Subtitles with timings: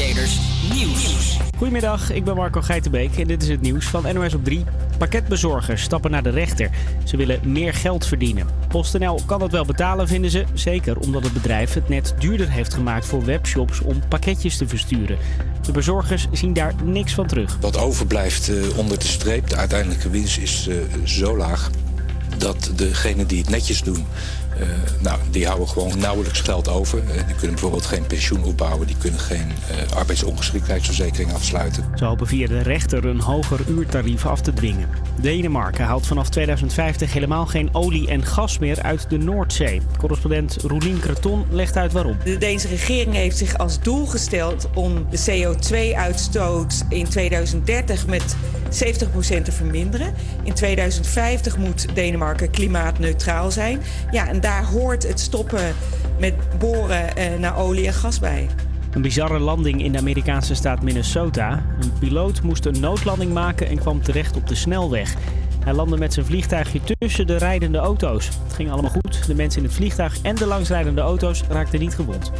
[0.00, 0.38] Creators
[0.74, 1.36] Nieuws.
[1.56, 4.64] Goedemiddag, ik ben Marco Geitenbeek en dit is het nieuws van NOS op 3.
[4.98, 6.70] Pakketbezorgers stappen naar de rechter.
[7.04, 8.46] Ze willen meer geld verdienen.
[8.68, 10.44] PostNL kan dat wel betalen, vinden ze.
[10.54, 15.18] Zeker omdat het bedrijf het net duurder heeft gemaakt voor webshops om pakketjes te versturen.
[15.66, 17.58] De bezorgers zien daar niks van terug.
[17.60, 21.70] Wat overblijft uh, onder de streep, de uiteindelijke winst is uh, zo laag
[22.38, 24.06] dat degenen die het netjes doen,
[24.60, 24.66] uh,
[24.98, 26.98] nou, die houden gewoon nauwelijks geld over.
[26.98, 31.84] Uh, die kunnen bijvoorbeeld geen pensioen opbouwen, die kunnen geen uh, arbeidsongeschiktheidsverzekering afsluiten.
[31.94, 34.88] Ze hopen via de rechter een hoger uurtarief af te dwingen.
[35.20, 39.80] Denemarken haalt vanaf 2050 helemaal geen olie en gas meer uit de Noordzee.
[39.98, 42.16] Correspondent Roelien Creton legt uit waarom.
[42.24, 49.42] De Deense regering heeft zich als doel gesteld om de CO2-uitstoot in 2030 met 70%
[49.42, 50.14] te verminderen.
[50.42, 53.80] In 2050 moet Denemarken klimaatneutraal zijn.
[54.10, 55.74] Ja, en daar hoort het stoppen
[56.18, 58.48] met boren eh, naar olie en gas bij.
[58.90, 61.64] Een bizarre landing in de Amerikaanse staat Minnesota.
[61.80, 65.14] Een piloot moest een noodlanding maken en kwam terecht op de snelweg.
[65.64, 68.26] Hij landde met zijn vliegtuigje tussen de rijdende auto's.
[68.26, 69.26] Het ging allemaal goed.
[69.26, 72.32] De mensen in het vliegtuig en de langsrijdende auto's raakten niet gewond.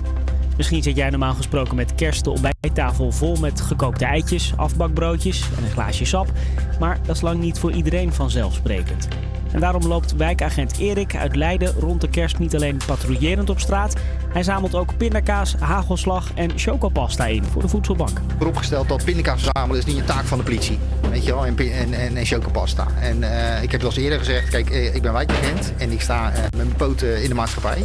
[0.57, 5.65] Misschien zit jij normaal gesproken met kerst de ontbijttafel vol met gekookte eitjes, afbakbroodjes en
[5.65, 6.33] een glaasje sap.
[6.79, 9.09] Maar dat is lang niet voor iedereen vanzelfsprekend.
[9.53, 13.95] En daarom loopt wijkagent Erik uit Leiden rond de kerst niet alleen patrouillerend op straat.
[14.29, 18.21] Hij zamelt ook pindakaas, hagelslag en chocopasta in voor de voedselbank.
[18.37, 20.79] Vooropgesteld dat pindakaas verzamelen is niet een taak van de politie.
[21.11, 22.87] Weet je wel, en, en, en, en chocopasta.
[23.01, 26.39] En uh, ik heb al eerder gezegd, kijk, ik ben wijkagent en ik sta uh,
[26.43, 27.85] met mijn poten in de maatschappij.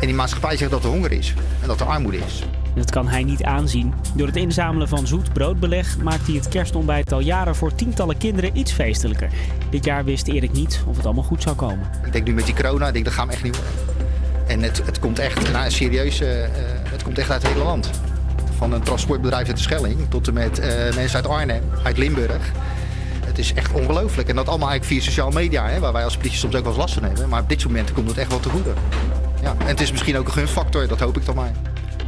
[0.00, 2.44] En die maatschappij zegt dat er honger is en dat er armoede is.
[2.76, 3.94] Dat kan hij niet aanzien.
[4.14, 8.58] Door het inzamelen van zoet broodbeleg maakt hij het kerstontbijt al jaren voor tientallen kinderen
[8.58, 9.30] iets feestelijker.
[9.70, 11.90] Dit jaar wist Erik niet of het allemaal goed zou komen.
[12.04, 13.74] Ik denk nu met die corona, ik denk dat gaan we echt niet worden.
[14.46, 16.28] En het, het komt echt, nou, serieus, uh,
[16.88, 17.90] het komt echt uit het hele land.
[18.56, 22.52] Van een transportbedrijf uit de Schelling tot en met uh, mensen uit Arnhem, uit Limburg.
[23.24, 24.28] Het is echt ongelooflijk.
[24.28, 26.70] En dat allemaal eigenlijk via sociale media, hè, waar wij als politie soms ook wel
[26.70, 27.28] eens last van hebben.
[27.28, 28.72] Maar op dit moment komt het echt wel te goede.
[29.42, 31.52] Ja, en het is misschien ook een gunfactor, dat hoop ik dan maar.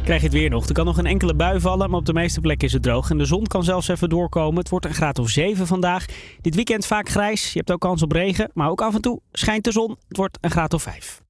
[0.09, 0.67] Krijg je het weer nog.
[0.67, 3.09] Er kan nog een enkele bui vallen, maar op de meeste plekken is het droog.
[3.09, 4.59] En de zon kan zelfs even doorkomen.
[4.59, 6.05] Het wordt een graad of 7 vandaag.
[6.41, 7.53] Dit weekend vaak grijs.
[7.53, 8.49] Je hebt ook kans op regen.
[8.53, 9.97] Maar ook af en toe schijnt de zon.
[10.07, 11.21] Het wordt een graad of 5.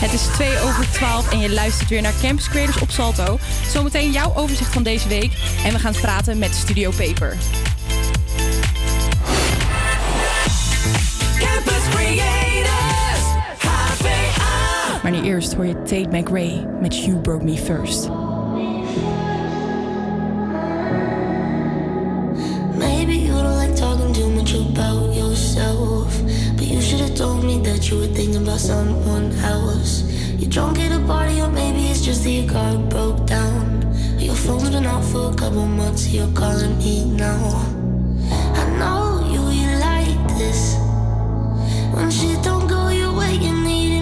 [0.00, 3.38] Het is 2 over 12 en je luistert weer naar Campus Creators op Salto.
[3.66, 5.32] Zometeen jouw overzicht van deze week.
[5.64, 7.36] En we gaan praten met Studio Paper.
[11.38, 12.51] Campus Creators,
[15.12, 18.08] Maar nu eerst hoor je Tate McRae met You Broke Me First.
[22.78, 26.22] Maybe you don't like talking too much about yourself.
[26.56, 30.04] But you should have told me that you were thinking about someone else.
[30.38, 33.82] You're drunk at a party, or maybe it's just that your car broke down.
[34.18, 37.66] Your phone's been for a couple months, you're calling me now.
[38.54, 40.76] I know you, you like this.
[41.92, 44.01] When shit don't go your way, you needed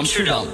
[0.00, 0.46] 我们区长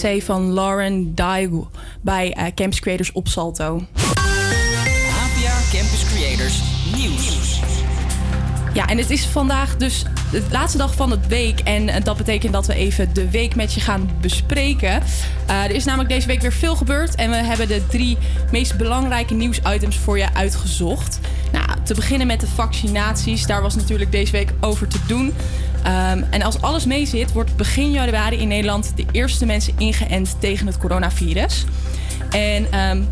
[0.00, 3.82] van Lauren Daigo bij eh, Campus Creators op Salto.
[3.94, 6.62] HPA Campus Creators
[6.96, 7.60] Nieuws.
[8.74, 11.60] Ja, en het is vandaag dus de laatste dag van het week.
[11.60, 15.02] En eh, dat betekent dat we even de week met je gaan bespreken.
[15.46, 17.14] Eh, er is namelijk deze week weer veel gebeurd.
[17.14, 18.18] En we hebben de drie
[18.52, 21.20] meest belangrijke nieuwsitems voor je uitgezocht.
[21.52, 23.46] Nou, te beginnen met de vaccinaties.
[23.46, 25.34] Daar was natuurlijk deze week over te doen.
[25.82, 30.36] Ehm, en als alles mee zit, wordt begin januari in Nederland de eerste mensen ingeënt
[30.38, 31.64] tegen het coronavirus.
[32.30, 33.02] En ehm,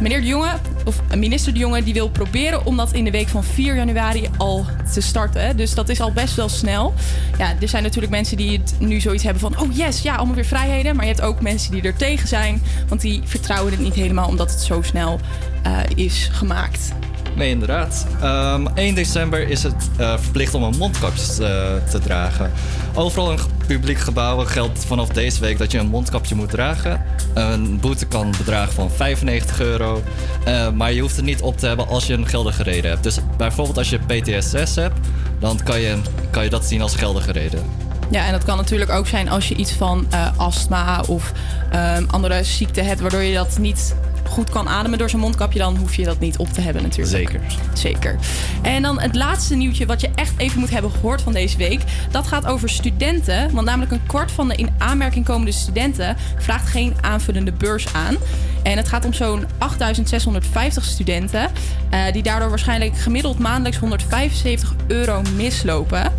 [0.00, 0.52] meneer De Jonge,
[0.84, 3.76] of eh, minister De Jonge, die wil proberen om dat in de week van 4
[3.76, 5.56] januari al te starten.
[5.56, 6.94] Dus dat is al best wel snel.
[7.38, 10.34] Ja, er zijn natuurlijk mensen die het nu zoiets hebben van: oh yes, ja, allemaal
[10.34, 10.96] weer vrijheden.
[10.96, 14.28] Maar je hebt ook mensen die er tegen zijn, want die vertrouwen het niet helemaal
[14.28, 15.20] omdat het zo snel
[15.62, 16.92] eh, is gemaakt.
[17.38, 18.06] Nee, inderdaad.
[18.20, 22.52] Ehm 1 december is het eh, verplicht om een mondkapje eh, te dragen.
[22.94, 27.02] Overal in publieke gebouwen geldt vanaf deze week dat je een mondkapje moet dragen.
[27.34, 30.02] Een boete kan bedragen van 95 euro.
[30.44, 33.02] Eh, maar je hoeft het niet op te hebben als je een geldige reden hebt.
[33.02, 34.98] Dus bijvoorbeeld als je PTSS hebt,
[35.38, 35.96] dan kan je,
[36.30, 37.62] kan je dat zien als geldige reden.
[38.10, 41.32] Ja, en dat kan natuurlijk ook zijn als je iets van astma of
[41.70, 43.00] ehm, andere ziekte hebt...
[43.00, 43.94] waardoor je dat niet
[44.28, 45.58] goed kan ademen door zo'n mondkapje...
[45.58, 47.16] dan hoef je dat niet op te hebben natuurlijk.
[47.16, 47.40] Zeker.
[47.72, 48.16] Zeker.
[48.62, 51.80] En dan het laatste nieuwtje wat je echt even moet hebben gehoord van deze week.
[52.10, 53.52] Dat gaat over studenten.
[53.52, 58.16] Want namelijk een kwart van de in aanmerking komende studenten vraagt geen aanvullende beurs aan.
[58.62, 61.50] En het gaat om zo'n 8650 studenten.
[61.90, 66.12] eh, die daardoor waarschijnlijk gemiddeld maandelijks 175 euro mislopen.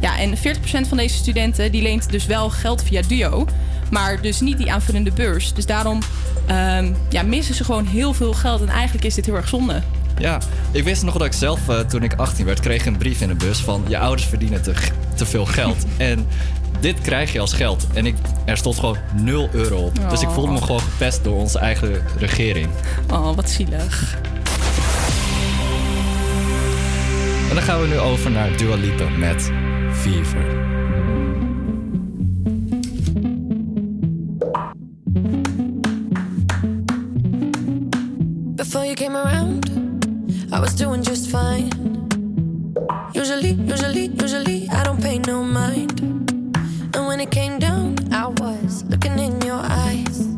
[0.00, 0.40] Ja, en 40%
[0.88, 3.46] van deze studenten die leent dus wel geld via Duo.
[3.90, 5.52] Maar dus niet die aanvullende beurs.
[5.52, 5.98] Dus daarom
[6.46, 8.60] ehm, ja, missen ze gewoon heel veel geld.
[8.60, 9.82] En eigenlijk is dit heel erg zonde.
[10.18, 10.40] Ja,
[10.70, 13.28] ik wist nog dat ik zelf, eh, toen ik 18 werd, kreeg een brief in
[13.28, 14.72] de bus van je ouders verdienen te,
[15.14, 15.84] te veel geld.
[15.96, 16.26] en
[16.80, 17.86] dit krijg je als geld.
[17.92, 18.14] En ik,
[18.44, 20.10] er stond gewoon 0 euro op.
[20.10, 22.68] Dus ik voelde me gewoon gepest door onze eigen regering.
[23.10, 24.18] Oh, wat zielig.
[27.48, 29.50] En dan gaan we nu over naar Dua Lipa met
[29.92, 30.65] Fever.
[38.90, 39.64] You came around,
[40.52, 41.70] I was doing just fine.
[43.14, 46.00] Usually, usually, usually, I don't pay no mind.
[46.94, 50.28] And when it came down, I was looking in your eyes.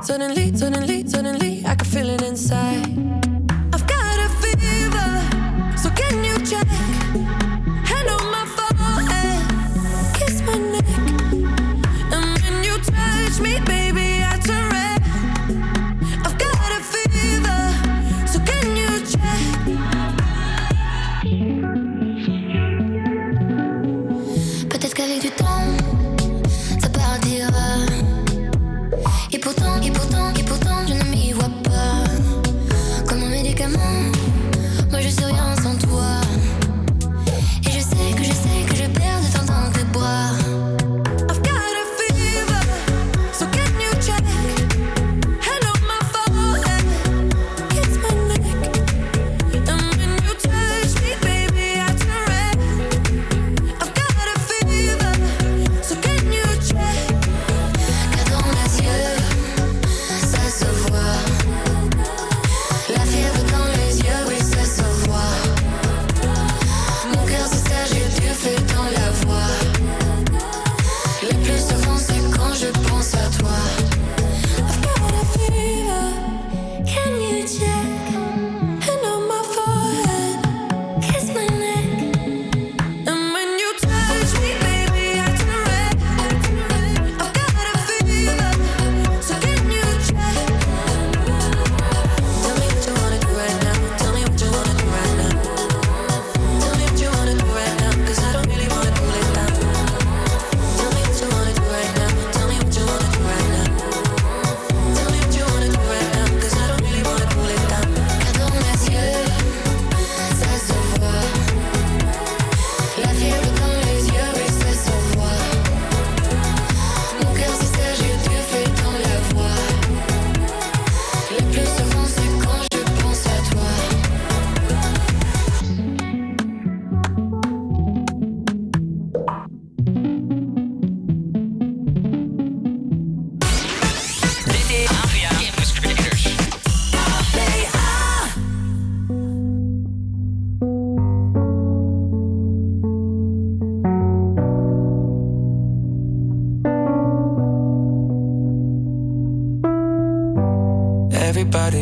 [0.00, 3.25] Suddenly, suddenly, suddenly, I could feel it inside.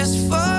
[0.00, 0.49] just for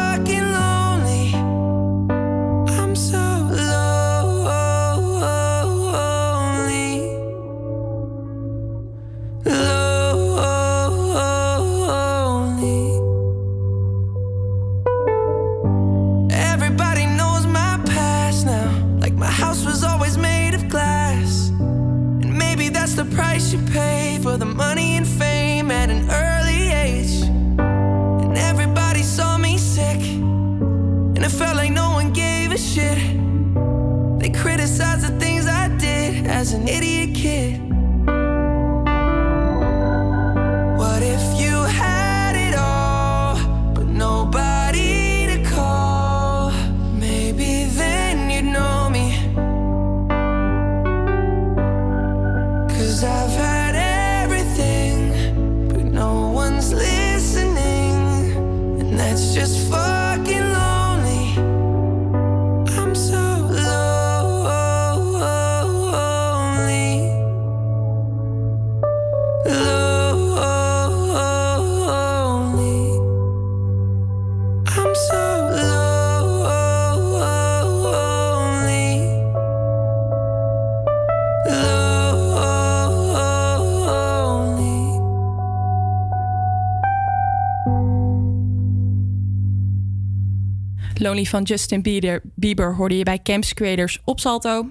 [91.30, 94.70] Van Justin Bieber, Bieber hoorde je bij Camps Creators op Salto.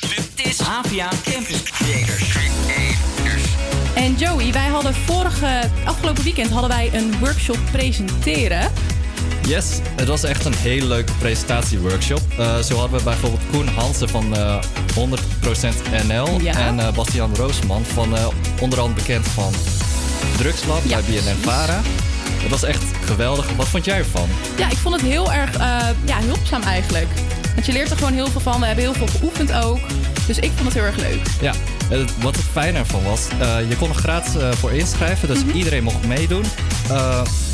[0.00, 2.36] Dit is APA Campus Creators.
[3.94, 8.70] En Joey, wij hadden vorige, afgelopen weekend hadden wij een workshop presenteren.
[9.46, 12.20] Yes, het was echt een hele leuke presentatieworkshop.
[12.38, 14.62] Eh, zo hadden we bijvoorbeeld Koen Hansen van eh
[14.94, 16.54] 100% NL Ja.
[16.58, 18.26] en eh, Bastiaan Roosman van eh
[18.60, 19.52] onder andere bekend van
[20.36, 21.80] Drugslab bij BNN Vara.
[22.44, 23.46] Het was echt geweldig.
[23.56, 24.28] Wat vond jij ervan?
[24.56, 25.60] Ja, ik vond het heel erg eh,
[26.04, 27.08] ja, hulpzaam eigenlijk.
[27.54, 28.60] Want je leert er gewoon heel veel van.
[28.60, 29.78] We hebben heel veel geoefend ook.
[30.26, 31.20] Dus ik vond het heel erg leuk.
[31.40, 31.52] Ja,
[32.20, 35.56] wat het fijne ervan was, eh, je kon er gratis eh, voor inschrijven, dus Mhm.
[35.56, 36.44] iedereen mocht meedoen.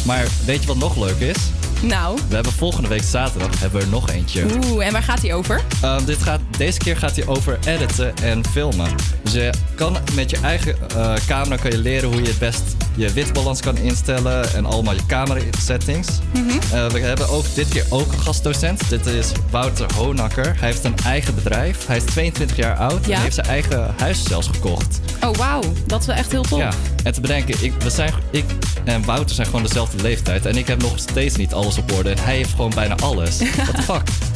[0.04, 1.36] Maar weet je wat nog leuk is?
[1.82, 4.44] Nou, We hebben volgende week zaterdag hebben we er nog eentje.
[4.66, 5.60] oeh, en waar gaat die over?
[5.82, 8.88] Ehm, dit gaat, deze keer gaat hij over editen en filmen.
[9.22, 12.62] Dus je kan met je eigen eh, camera kan je leren hoe je het best
[12.94, 16.08] je witbalans kan instellen en allemaal je camera settings.
[16.32, 16.48] Mhm.
[16.48, 18.88] Eh, we hebben ook dit keer ook een gastdocent.
[18.88, 20.44] Dit is Wouter Honakker.
[20.58, 21.86] Hij heeft een eigen bedrijf.
[21.86, 23.14] Hij is 22 jaar oud Ja.
[23.16, 25.00] en heeft zijn eigen huis zelfs gekocht.
[25.24, 25.62] Oh, wauw.
[25.86, 26.58] Dat is wel echt heel tof.
[26.58, 26.70] Ja,
[27.04, 28.44] en te bedenken, ik, we zijn, ik
[28.84, 30.46] en Wouter zijn gewoon dezelfde leeftijd.
[30.46, 32.14] En ik heb nog steeds niet alles op orde.
[32.20, 33.38] Hij heeft gewoon bijna alles.
[33.38, 34.02] What the fuck?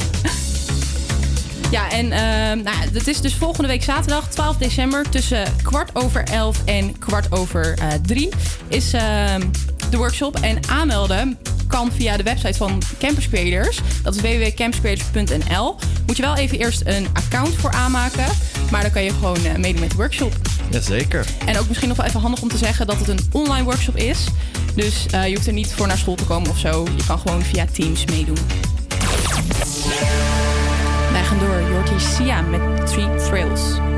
[1.71, 2.75] Ja, en ehm, nou,
[3.07, 7.87] is dus volgende week zaterdag, 12 december, tussen kwart over 11 en kwart over eh
[8.05, 8.29] 3
[8.67, 9.41] is ehm,
[9.89, 10.35] de workshop.
[10.39, 13.81] En aanmelden kan via de website van Campus Creators.
[14.03, 15.75] Dat is www.campuscreators.nl.
[16.05, 18.25] Moet je wel even eerst een account voor aanmaken,
[18.71, 20.33] maar dan kan je gewoon eh, meedoen met de workshop.
[20.69, 21.25] Jazeker.
[21.45, 23.95] En ook misschien nog wel even handig om te zeggen dat het een online workshop
[23.95, 24.25] is.
[24.75, 26.87] Dus eh, je hoeft er niet voor naar school te komen of zo.
[26.97, 28.37] Je kan gewoon via Teams meedoen.
[31.11, 31.61] Wij gaan door.
[31.69, 33.94] Jordi Sia met Three Thrills.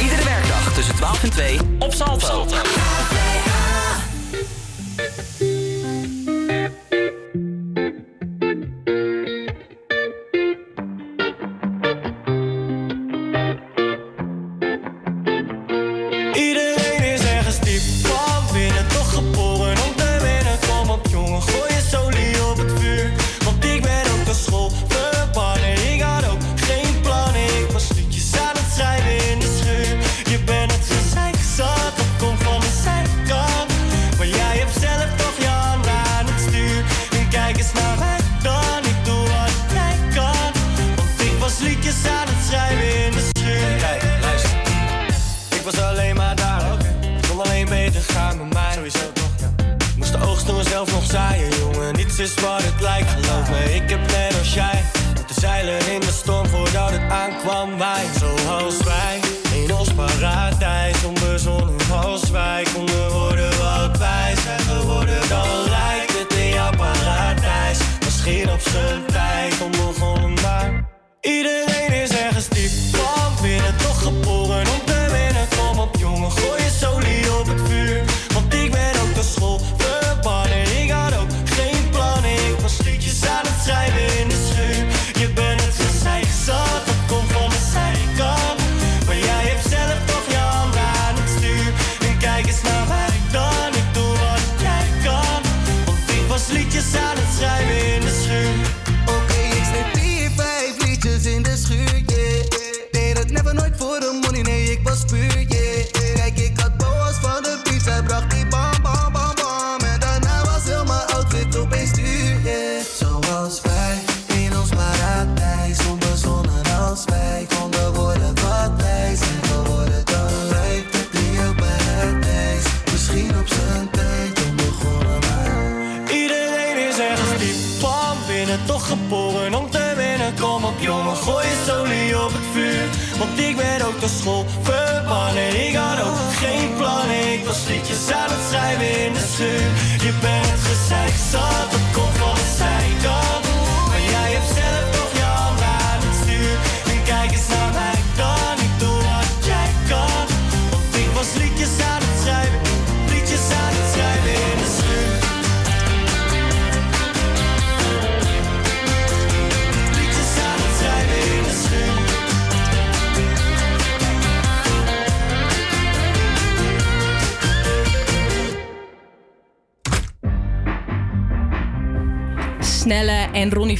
[0.00, 2.46] Iedere, werkdag tussen 12 en 2 op Salto.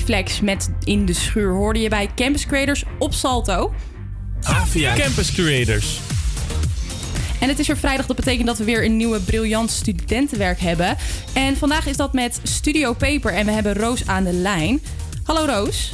[0.05, 3.75] Flex met In de Schuur hoorde je bij Campus Creators op Salto.
[4.43, 6.01] Avia Campus Creators.
[7.41, 10.97] En het is weer vrijdag, dat betekent dat we weer een nieuwe briljant studentenwerk hebben.
[11.35, 14.81] En vandaag is dat met Studio Paper en we hebben Roos aan de lijn.
[15.25, 15.93] Hallo Roos.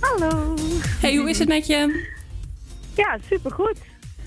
[0.00, 0.54] Hallo.
[1.00, 2.06] Hey, hoe is het met je?
[2.96, 3.76] Ja, supergoed.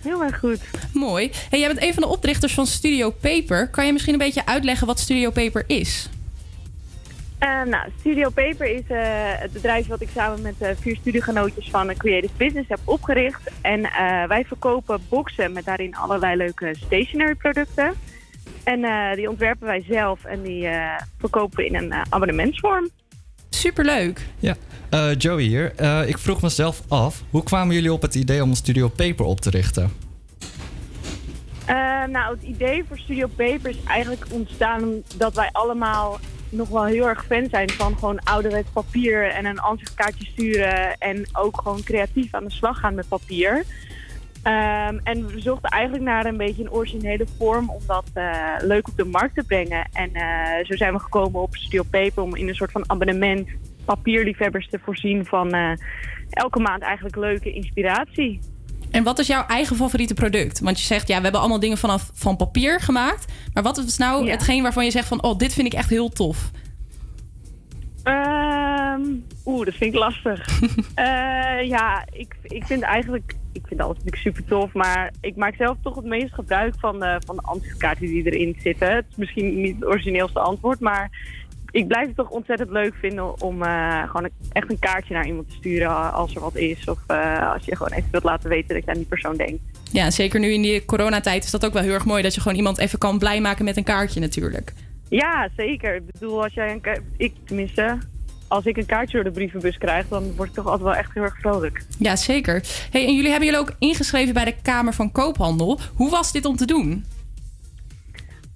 [0.01, 0.59] Heel erg goed.
[0.93, 1.31] Mooi.
[1.49, 3.69] Hey, jij bent een van de oprichters van Studio Paper.
[3.69, 6.09] Kan je misschien een beetje uitleggen wat Studio Paper is?
[7.73, 8.99] Eh, nou, Studio Paper is eh,
[9.39, 13.51] het bedrijf wat ik samen met eh, vier studiegenootjes van een Creative Business heb opgericht.
[13.61, 17.93] En eh, wij verkopen boxen met daarin allerlei leuke stationery producten.
[18.63, 22.89] En eh, die ontwerpen wij zelf en die eh, verkopen we in een eh, abonnementsvorm.
[23.49, 24.27] Superleuk.
[24.39, 24.55] Ja,
[24.89, 25.75] Eh, Joey hier.
[25.75, 29.25] Eh, ik vroeg mezelf af, hoe kwamen jullie op het idee om een Studio Paper
[29.25, 29.91] op te richten?
[31.65, 31.75] Eh,
[32.09, 36.19] nou, het idee voor Studio Paper is eigenlijk ontstaan dat wij allemaal
[36.53, 41.25] nog wel heel erg fan zijn van gewoon ouderwets papier en een ansichtkaartje sturen en
[41.33, 43.63] ook gewoon creatief aan de slag gaan met papier.
[44.43, 48.87] Ehm, en we zochten eigenlijk naar een beetje een originele vorm om dat eh, leuk
[48.87, 49.87] op de markt te brengen.
[49.93, 53.49] En eh, zo zijn we gekomen op Studio Paper om in een soort van abonnement
[53.85, 55.71] papierliefhebbers te voorzien van eh,
[56.29, 58.39] elke maand eigenlijk leuke inspiratie.
[58.93, 60.59] En wat is jouw eigen favoriete product?
[60.59, 63.25] Want je zegt, ja, we hebben allemaal dingen vanaf van papier gemaakt.
[63.53, 64.31] Maar wat is nou Ja.
[64.31, 66.51] hetgeen waarvan je zegt van, oh, dit vind ik echt heel tof?
[68.03, 69.01] Ehm,
[69.45, 70.45] Oeh, dat vind ik lastig.
[70.95, 75.55] Eh, ja, ik, ik vind eigenlijk, ik vind alles natuurlijk super tof, maar ik maak
[75.55, 78.95] zelf toch het meest gebruik van de, van de ansichtkaarten die erin zitten.
[78.95, 81.09] Het is misschien niet het origineelste antwoord, maar
[81.73, 85.49] ik blijf het toch ontzettend leuk vinden om eh, gewoon echt een kaartje naar iemand
[85.49, 86.85] te sturen als er wat is.
[86.85, 89.61] Of eh, als je gewoon even wilt laten weten dat je aan die persoon denkt.
[89.91, 92.23] Ja, zeker nu in die coronatijd is dat ook wel heel erg mooi...
[92.23, 94.73] dat je gewoon iemand even kan blij maken met een kaartje natuurlijk.
[95.09, 95.95] Ja, zeker.
[95.95, 97.97] Ik bedoel, als jij een ik tenminste,
[98.47, 101.13] als ik een kaartje door de brievenbus krijg, dan word ik toch altijd wel echt
[101.13, 101.85] heel erg vrolijk.
[101.99, 102.63] Ja, zeker.
[102.91, 105.79] Hey, en jullie hebben jullie ook ingeschreven bij de Kamer van Koophandel.
[105.95, 107.05] Hoe was dit om te doen?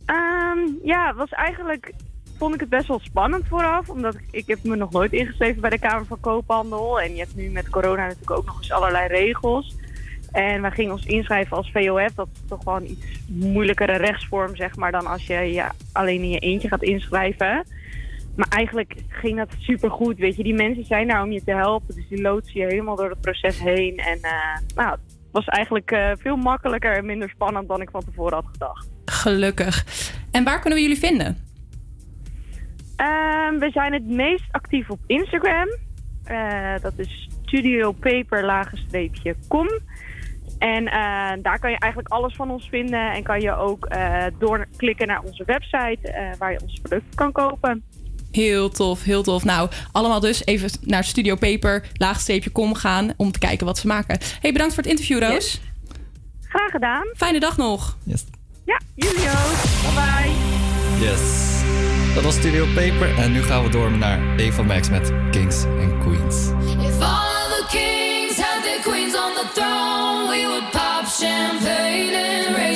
[0.06, 1.93] Ehm, ja, het was eigenlijk
[2.38, 3.89] vond ik het best wel spannend vooraf.
[3.89, 7.02] Omdat ik, ik heb me nog nooit ingeschreven bij de Kamer van Koophandel.
[7.02, 9.76] En je hebt nu met corona natuurlijk ook nog eens allerlei regels.
[10.32, 12.13] En wij gingen ons inschrijven als VOF.
[12.15, 16.30] Dat is toch wel een iets moeilijkere rechtsvorm, zeg maar, dan als je alleen in
[16.30, 17.65] je eentje gaat inschrijven.
[18.36, 20.43] Maar eigenlijk ging dat supergoed, weet je.
[20.43, 21.95] Die mensen zijn daar om je te helpen.
[21.95, 23.97] Dus die loodsen je helemaal door het proces heen.
[23.97, 25.00] En eh, nou, het
[25.32, 28.88] was eigenlijk eh, veel makkelijker en minder spannend dan ik van tevoren had gedacht.
[29.06, 29.86] Gelukkig.
[30.32, 31.46] En waar kunnen we jullie vinden?
[32.97, 35.67] Ehm, we zijn het meest actief op Instagram.
[36.23, 39.67] Eh, dat is studiopaper-com.
[40.57, 40.91] En eh,
[41.41, 43.13] daar kan je eigenlijk alles van ons vinden.
[43.13, 47.31] En kan je ook eh, doorklikken naar onze website eh, waar je onze producten kan
[47.31, 47.83] kopen.
[48.31, 49.43] Heel tof, heel tof.
[49.43, 53.88] Nou, allemaal dus even naar Studio Paper, laagstreepje com gaan om te kijken wat ze
[53.88, 54.19] maken.
[54.41, 55.62] Hey, bedankt voor het interview, Roos.
[56.41, 57.05] Graag gedaan.
[57.15, 57.97] Fijne dag nog.
[58.65, 59.62] Ja, jullie ook.
[59.81, 61.07] Bye bye.
[61.07, 61.55] Yes.
[62.17, 63.17] Dat was Studio Paper.
[63.17, 66.36] En nu gaan we door naar Eva Max met Kings and Queens.
[66.88, 72.15] If all of the kings had their queens on the throne, we would pop champagne
[72.15, 72.66] and raise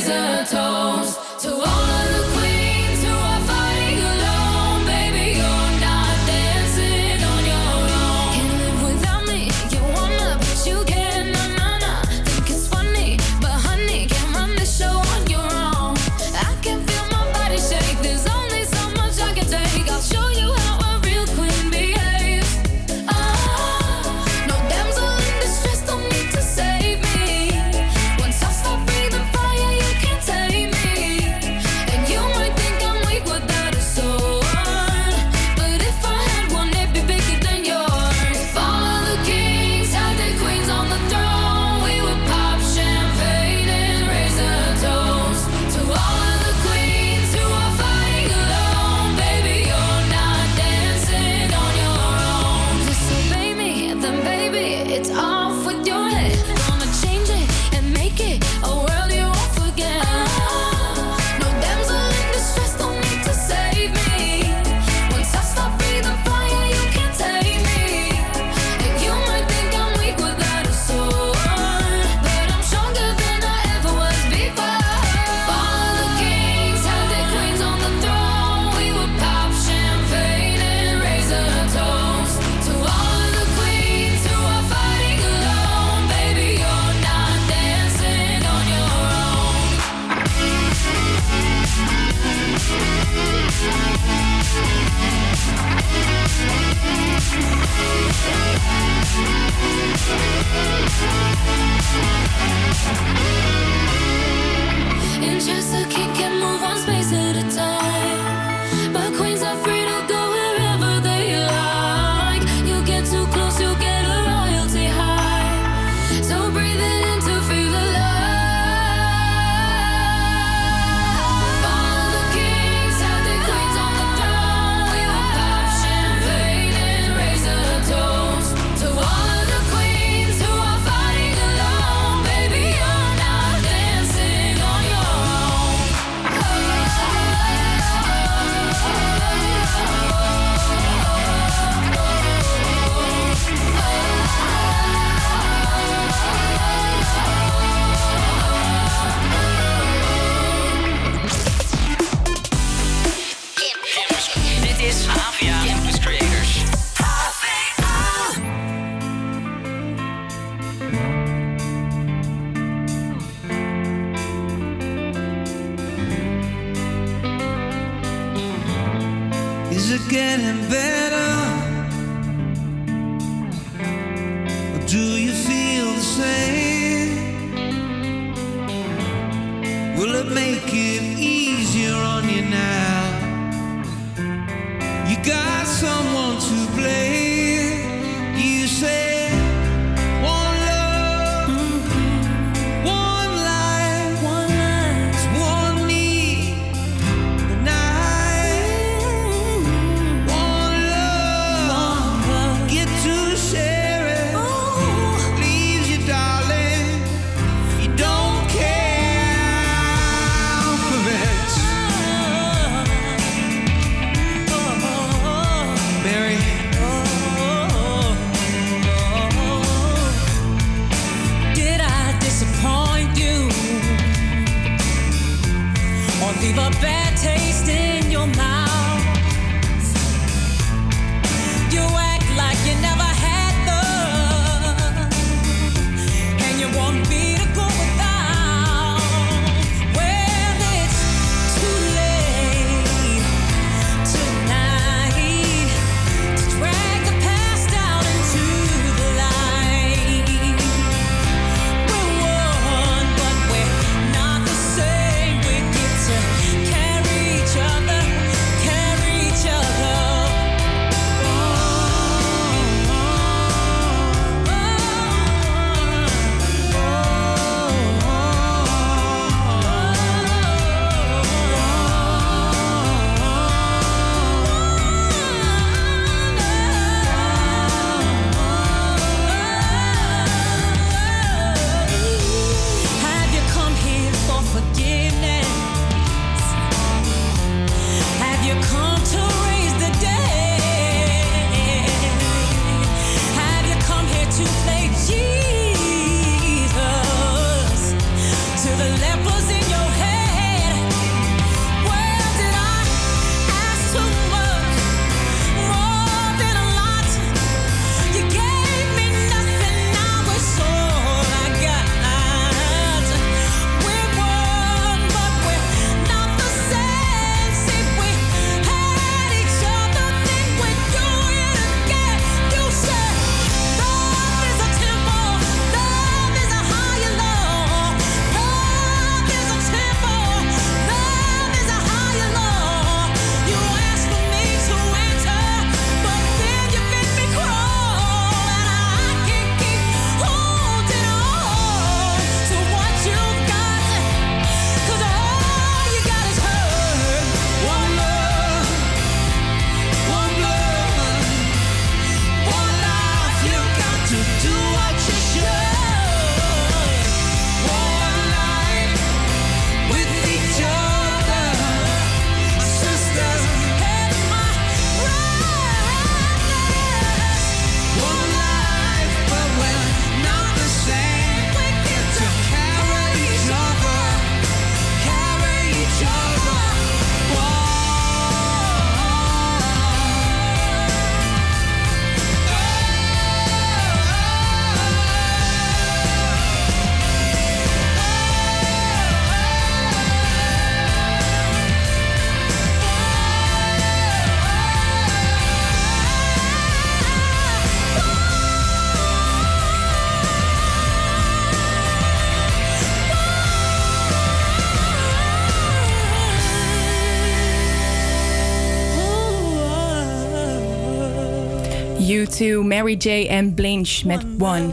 [412.81, 413.27] Mary J.
[413.27, 414.69] en Blanche met One.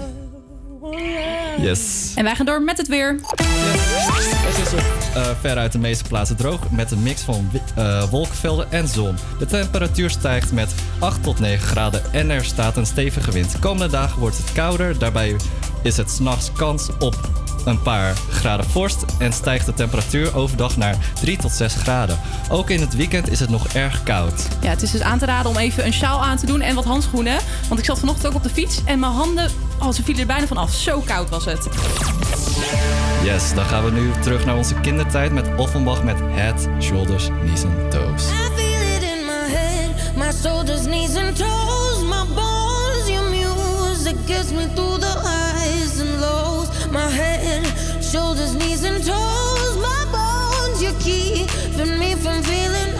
[1.60, 2.12] Yes.
[2.14, 3.20] En wij gaan door met het weer.
[3.36, 8.72] Het is op eh, veruit de meeste plaatsen droog met een mix van eh, wolkenvelden
[8.72, 9.14] en zon.
[9.38, 13.58] De temperatuur stijgt met 8 tot 9 graden en er staat een stevige wind.
[13.58, 15.36] Komende dagen wordt het kouder, daarbij
[15.82, 17.37] is het s'nachts kans op
[17.68, 22.18] een paar graden vorst en stijgt de temperatuur overdag naar 3 tot 6 graden.
[22.50, 24.48] Ook in het weekend is het nog erg koud.
[24.60, 26.74] Ja, het is dus aan te raden om even een sjaal aan te doen en
[26.74, 27.38] wat handschoenen.
[27.68, 30.26] Want ik zat vanochtend ook op de fiets en mijn handen, oh, ze vielen er
[30.26, 30.72] bijna van af.
[30.72, 31.68] Zo koud was het.
[33.24, 37.64] Yes, dan gaan we nu terug naar onze kindertijd met Offenbach met Head, Shoulders, Knees
[37.64, 38.22] and Toes.
[38.22, 43.08] I feel it in my head, my shoulders, knees, and toes, my bones.
[43.08, 45.37] Your music gets me through the.
[46.90, 47.66] My head,
[48.02, 50.82] shoulders, knees, and toes, my bones.
[50.82, 52.97] You're keeping me from feeling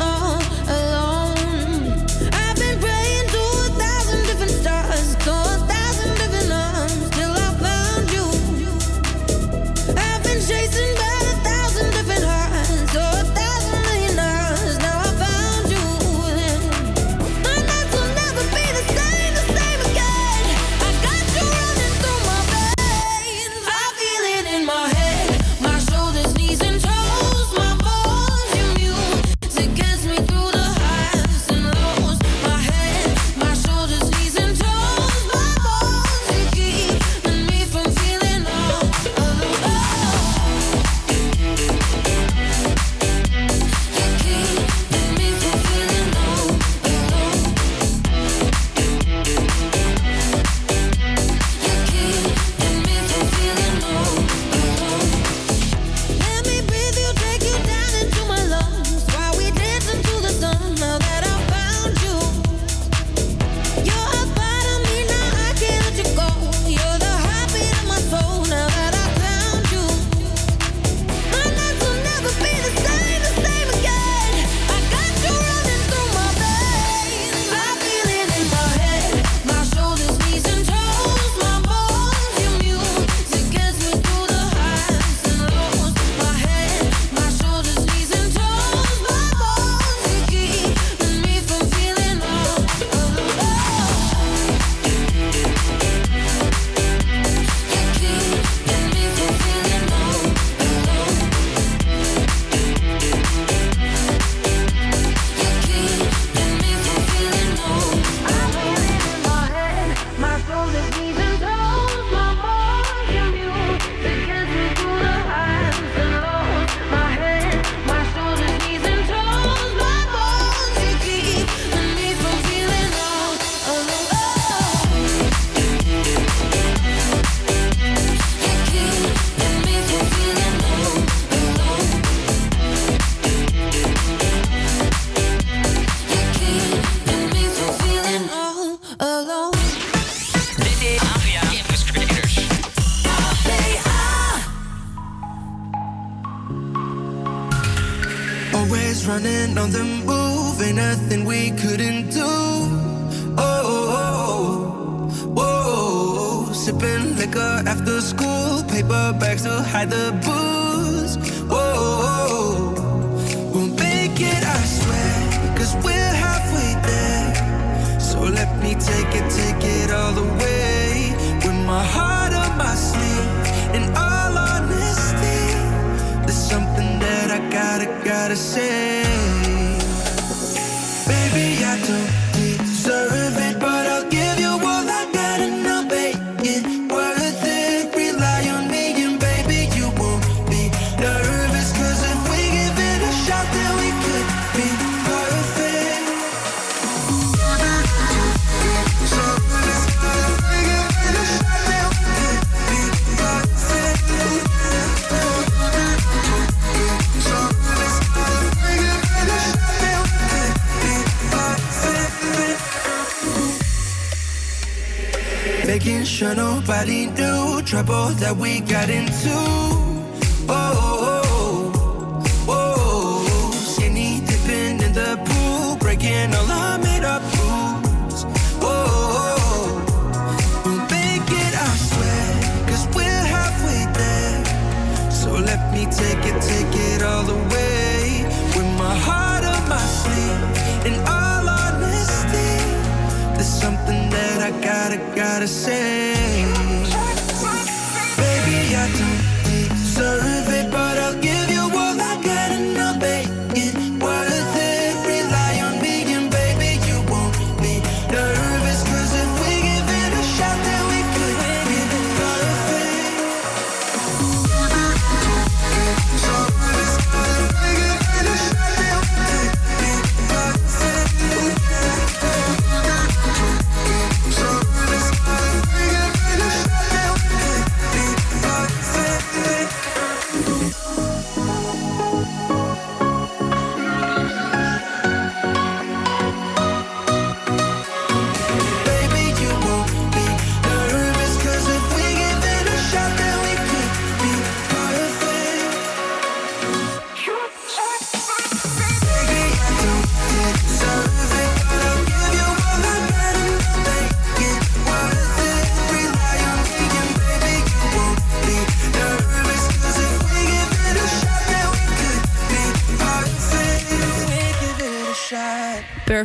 [218.29, 218.98] that we got it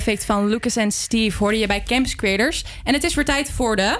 [0.03, 2.63] Perfect van Lucas en Steve hoorde je bij Campus Creators.
[2.83, 3.97] En het is weer tijd voor de...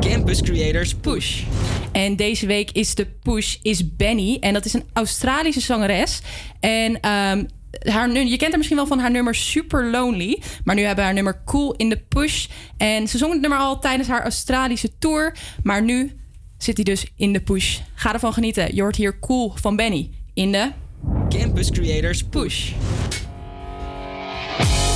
[0.00, 1.42] Campus Creators Push.
[1.92, 4.36] En deze week is de push is Benny.
[4.40, 6.20] En dat is een Australische zangeres.
[6.60, 7.46] En um,
[7.92, 10.42] haar, je kent haar misschien wel van haar nummer Super Lonely.
[10.64, 12.46] Maar nu hebben we haar nummer Cool in the Push.
[12.76, 15.36] En ze zong het nummer al tijdens haar Australische tour.
[15.62, 16.12] Maar nu
[16.58, 17.78] zit hij dus in de push.
[17.94, 18.74] Ga ervan genieten.
[18.74, 20.70] Je hoort hier Cool van Benny in de...
[21.28, 22.72] Campus Creators Push.
[24.60, 24.89] Bye.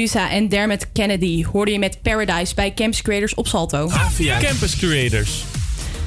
[0.00, 3.90] Medusa en Dermot Kennedy hoorde je met Paradise bij Campus Creators op Salto.
[3.90, 5.44] Avia Campus Creators.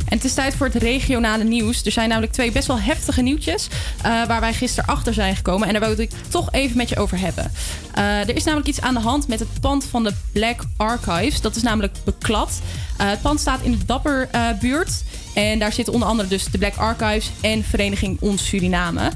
[0.06, 1.86] En het is tijd voor het regionale nieuws.
[1.86, 3.68] Er zijn namelijk twee best wel heftige nieuwtjes
[3.98, 5.68] eh, waar wij gisteren achter zijn gekomen.
[5.68, 7.52] En daar wil ik toch even met je over hebben.
[7.94, 11.42] Eh, er is namelijk iets aan de hand met het pand van de Black Archives.
[11.42, 12.62] Dat is namelijk beklad.
[12.98, 15.04] Eh, het pand staat in de Dapperbuurt.
[15.34, 19.12] en daar zitten onder andere dus de Black Archives en Vereniging Ons Suriname.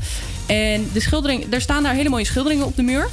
[0.46, 3.10] En de schildering, er staan daar hele mooie schilderingen op de muur.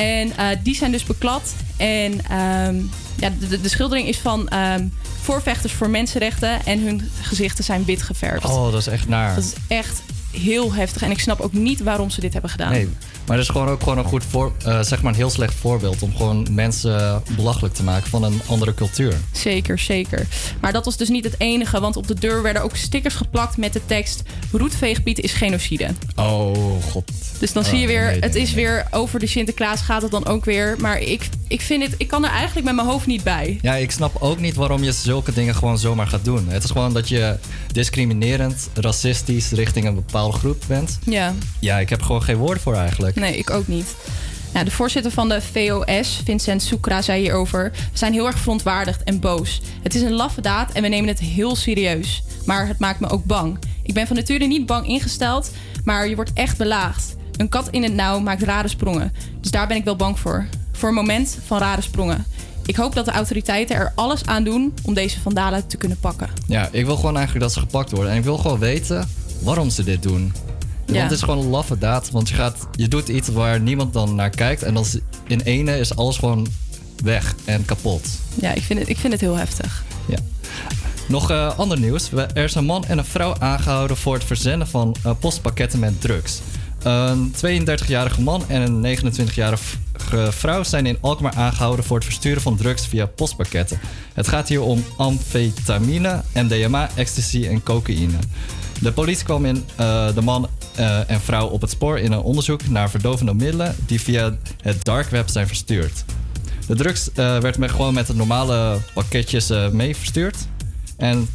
[0.00, 1.54] En eh, die zijn dus beklad.
[1.76, 2.76] En ehm,
[3.16, 4.86] ja, de, de- de schildering is van ehm,
[5.22, 6.64] voorvechters voor mensenrechten.
[6.66, 8.44] En hun gezichten zijn wit geverfd.
[8.44, 9.34] Oh, dat is echt naar.
[9.34, 11.02] Dat is echt heel heftig.
[11.02, 12.70] En ik snap ook niet waarom ze dit hebben gedaan.
[12.72, 12.88] Nee,
[13.30, 15.54] maar dat is gewoon ook gewoon een goed voor, eh, zeg maar een heel slecht
[15.54, 19.14] voorbeeld om gewoon mensen belachelijk te maken van een andere cultuur.
[19.32, 20.26] Zeker, zeker.
[20.60, 23.56] Maar dat was dus niet het enige, want op de deur werden ook stickers geplakt
[23.56, 24.22] met de tekst:
[24.52, 25.88] Roetveegpiet is genocide.
[26.16, 27.10] Oh, god.
[27.38, 28.64] Dus dan Oh, zie je weer, nee, het is nee.
[28.64, 30.76] weer over de Sinterklaas gaat het dan ook weer.
[30.78, 33.58] Maar ik, ik vind het, ik kan er eigenlijk met mijn hoofd niet bij.
[33.62, 36.48] Ja, ik snap ook niet waarom je zulke dingen gewoon zomaar gaat doen.
[36.48, 37.36] Het is gewoon dat je
[37.72, 40.98] discriminerend, racistisch richting een bepaalde groep bent.
[41.04, 41.34] Ja.
[41.58, 43.16] Ja, ik heb gewoon geen woorden voor eigenlijk.
[43.20, 43.94] Nee, ik ook niet.
[44.52, 47.70] Nou, de voorzitter van de VOS, Vincent Soekra, zei hierover...
[47.72, 49.60] We zijn heel erg verontwaardigd en boos.
[49.82, 52.22] Het is een laffe daad en we nemen het heel serieus.
[52.44, 53.58] Maar het maakt me ook bang.
[53.82, 55.50] Ik ben van nature niet bang ingesteld,
[55.84, 57.16] maar je wordt echt belaagd.
[57.36, 59.12] Een kat in het nauw maakt rare sprongen.
[59.40, 60.46] Dus daar ben ik wel bang voor.
[60.72, 62.26] Voor een moment van rare sprongen.
[62.66, 66.28] Ik hoop dat de autoriteiten er alles aan doen om deze vandalen te kunnen pakken.
[66.46, 68.12] Ja, ik wil gewoon eigenlijk dat ze gepakt worden.
[68.12, 69.08] En ik wil gewoon weten
[69.42, 70.32] waarom ze dit doen.
[70.92, 70.98] Ja.
[70.98, 72.10] Want het is gewoon een laffe daad.
[72.10, 74.62] Want je, gaat, je doet iets waar niemand dan naar kijkt.
[74.62, 74.84] En dan
[75.26, 76.46] in ene is alles gewoon
[77.02, 78.08] weg en kapot.
[78.34, 79.84] Ja, ik vind het, ik vind het heel heftig.
[80.08, 80.18] Ja.
[81.08, 82.12] Nog eh, ander nieuws.
[82.12, 86.00] Er is een man en een vrouw aangehouden voor het verzenden van eh, postpakketten met
[86.00, 86.40] drugs.
[86.82, 89.76] Een 32-jarige man en een 29-jarige
[90.30, 93.80] vrouw zijn in Alkmaar aangehouden voor het versturen van drugs via postpakketten.
[94.14, 98.18] Het gaat hier om amfetamine, MDMA, ecstasy en cocaïne.
[98.80, 100.48] De politie kwam in eh, de man
[100.80, 104.84] eh, en vrouw op het spoor in een onderzoek naar verdovende middelen die via het
[104.84, 106.04] dark web zijn verstuurd.
[106.66, 110.36] De drugs eh, werd met, gewoon met de normale pakketjes eh, mee verstuurd.
[110.96, 111.28] En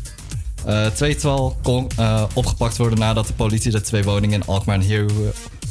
[0.93, 1.87] twee twal kon
[2.33, 5.07] opgepakt worden nadat de politie de twee woningen in Alkmaar en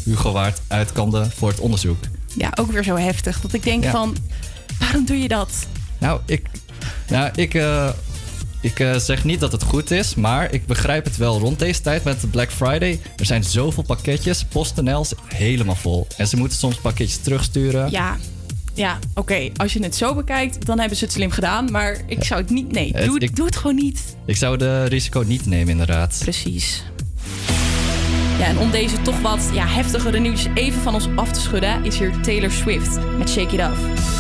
[0.05, 1.99] Hugowaard uitkamde voor het onderzoek.
[2.37, 3.41] Ja, ook weer zo heftig.
[3.41, 4.17] Dat ik denk van,
[4.79, 5.67] waarom doe je dat?
[5.99, 6.47] Nou, ik,
[7.09, 7.55] nou, ik
[8.65, 11.39] ik eh, zeg niet dat het goed is, maar ik begrijp het wel.
[11.39, 14.45] Rond deze tijd met Black Friday, er zijn zoveel pakketjes.
[14.45, 16.07] PostNL is helemaal vol.
[16.17, 17.91] En ze moeten soms pakketjes terugsturen.
[17.91, 18.17] Ja,
[18.75, 19.51] ja, oké.
[19.57, 21.71] Als je het zo bekijkt, dan hebben ze het slim gedaan.
[21.71, 22.73] Maar ik zou het niet...
[22.73, 24.17] Nee, eh, het, doe, ik, doe het gewoon niet.
[24.25, 26.19] Ik zou de risico niet nemen, inderdaad.
[26.19, 26.85] Precies.
[28.39, 31.85] Ja, en om deze toch wat ja, heftigere nieuws even van ons af te schudden...
[31.85, 34.14] is hier Taylor Swift met Shake It Off.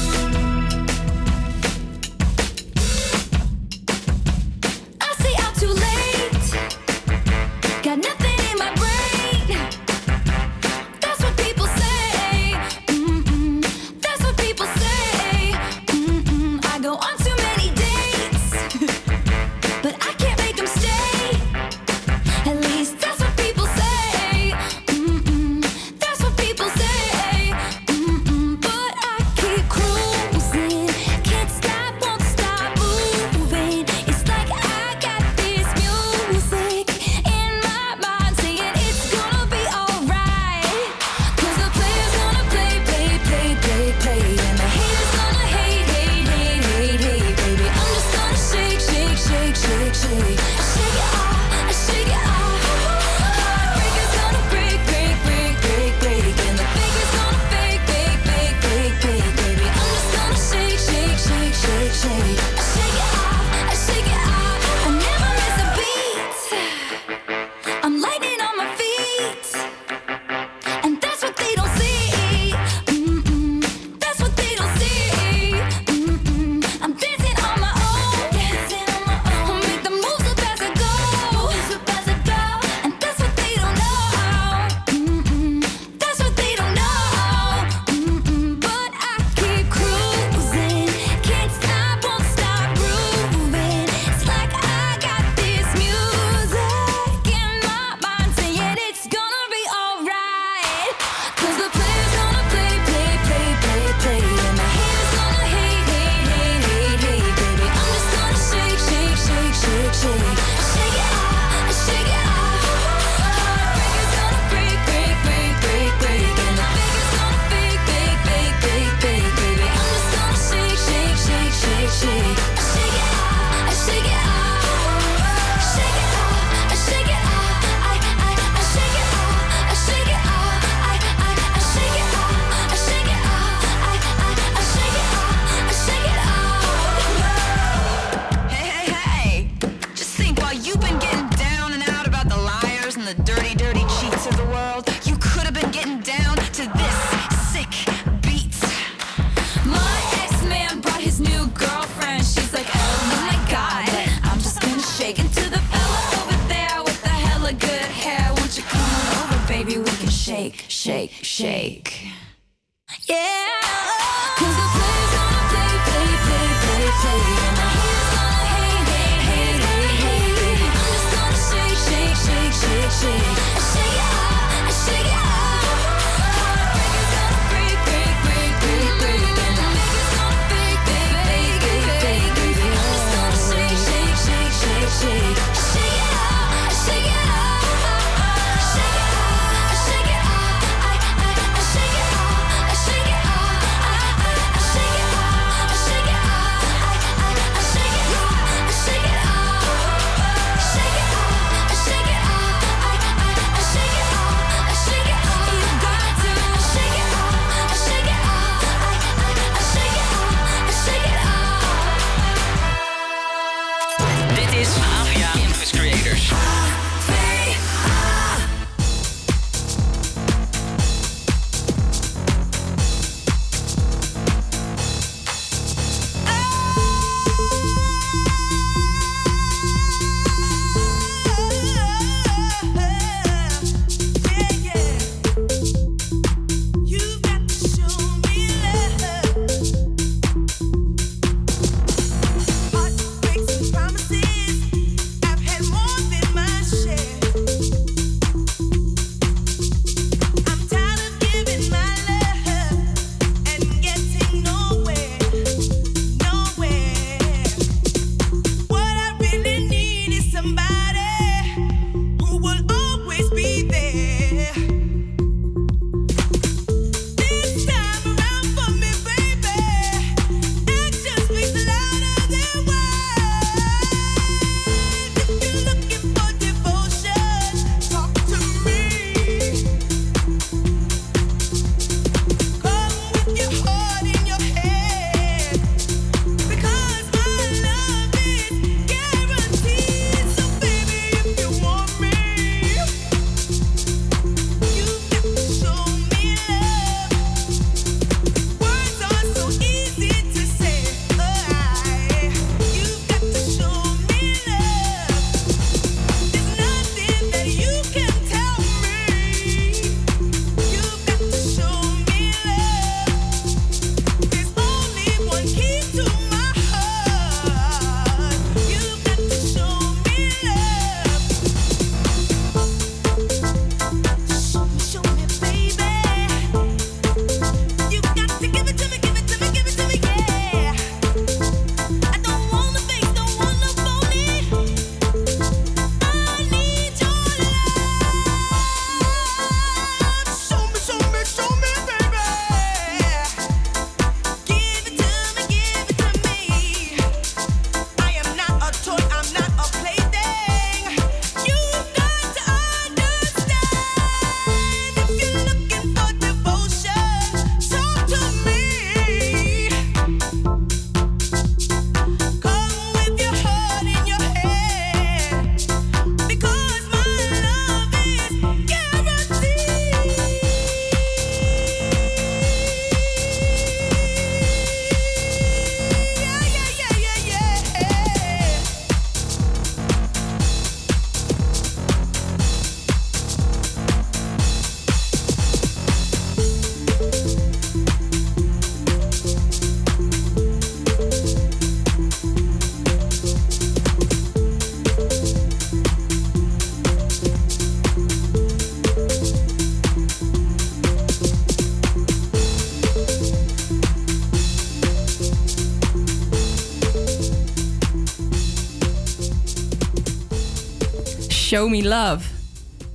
[411.54, 412.26] Show Me Love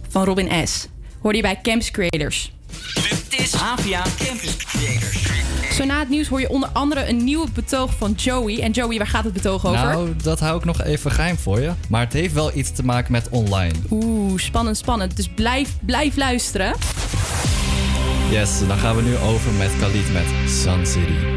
[0.10, 0.88] van Robin S.
[1.22, 2.52] Hoor je bij Campus Creators.
[3.30, 5.28] Dit is APA Campus Creators.
[5.76, 8.62] Zo na het nieuws hoor je onder andere een nieuwe betoog van Joey.
[8.62, 9.86] En Joey, waar gaat het betoog over?
[9.86, 11.72] Nou, dat hou ik nog even geheim voor je.
[11.90, 13.74] Maar het heeft wel iets te maken met online.
[13.90, 15.16] Oeh, spannend, spannend.
[15.16, 16.76] Dus blijf, blijf luisteren.
[18.32, 21.29] Yes, dan gaan we nu over met Khalid met Sun City.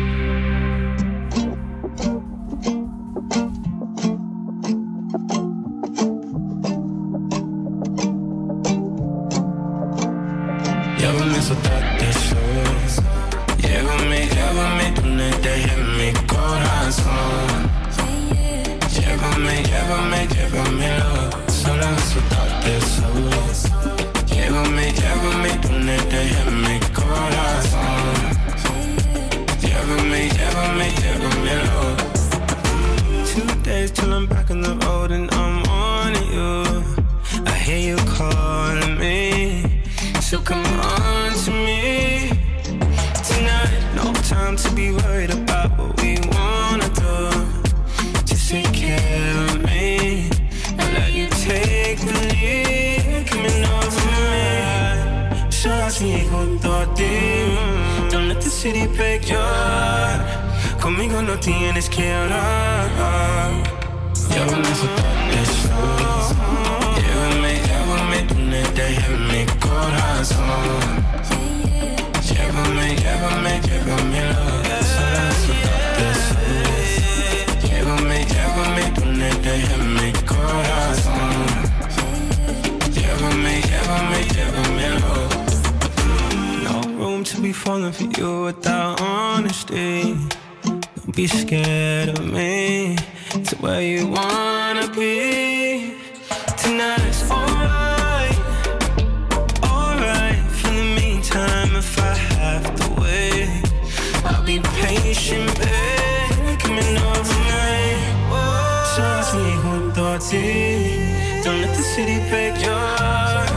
[110.33, 111.43] Junto.
[111.45, 113.52] Don't let the city break your heart.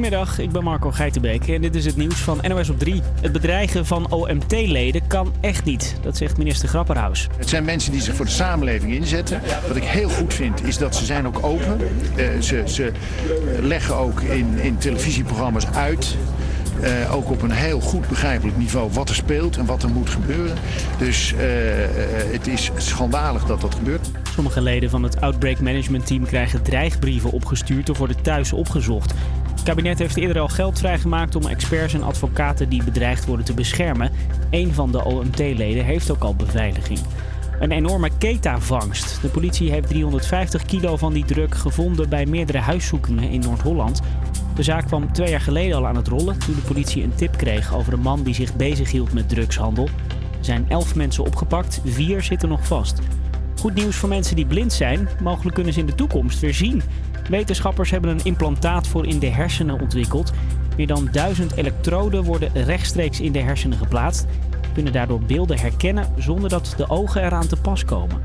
[0.00, 3.02] Goedemiddag, ik ben Marco Geitenbeek en dit is het nieuws van NOS op 3.
[3.20, 7.28] Het bedreigen van OMT-leden kan echt niet, dat zegt minister Grapperhaus.
[7.36, 9.40] Het zijn mensen die zich voor de samenleving inzetten.
[9.66, 11.78] Wat ik heel goed vind is dat ze zijn ook open.
[12.16, 12.92] Eh, ze, ze
[13.60, 16.16] leggen ook in, in televisieprogramma's uit.
[16.82, 20.10] eh, ook op een heel goed begrijpelijk niveau wat er speelt en wat er moet
[20.10, 20.56] gebeuren.
[20.98, 21.40] Dus eh,
[22.32, 24.10] het is schandalig dat dat gebeurt.
[24.34, 29.14] Sommige leden van het Outbreak Management Team krijgen dreigbrieven opgestuurd of worden thuis opgezocht.
[29.60, 33.54] Het kabinet heeft eerder al geld vrijgemaakt om experts en advocaten die bedreigd worden te
[33.54, 34.10] beschermen.
[34.50, 36.98] Een van de OMT-leden heeft ook al beveiliging.
[37.58, 39.20] Een enorme keta-vangst.
[39.22, 44.00] De politie heeft 350 kilo van die druk gevonden bij meerdere huiszoekingen in Noord-Holland.
[44.54, 47.36] De zaak kwam twee jaar geleden al aan het rollen toen de politie een tip
[47.36, 49.84] kreeg over een man die zich bezighield met drugshandel.
[50.38, 53.00] Er zijn elf mensen opgepakt, vier zitten nog vast.
[53.60, 55.08] Goed nieuws voor mensen die blind zijn.
[55.22, 56.82] Mogelijk kunnen ze in de toekomst weer zien.
[57.30, 60.32] Wetenschappers hebben een implantaat voor in de hersenen ontwikkeld.
[60.76, 64.26] Meer dan duizend elektroden worden rechtstreeks in de hersenen geplaatst.
[64.74, 68.22] Kunnen daardoor beelden herkennen zonder dat de ogen eraan te pas komen.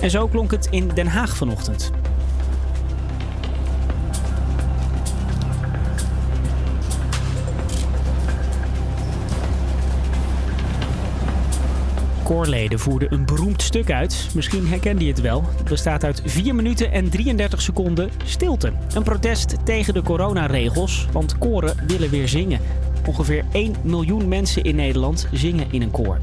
[0.00, 1.92] En zo klonk het in Den Haag vanochtend.
[12.28, 14.28] Koorleden voerden een beroemd stuk uit.
[14.34, 15.44] Misschien herkende je het wel.
[15.56, 18.72] Het bestaat uit 4 minuten en 33 seconden stilte.
[18.94, 22.60] Een protest tegen de coronaregels, want koren willen weer zingen.
[23.06, 26.20] Ongeveer 1 miljoen mensen in Nederland zingen in een koor.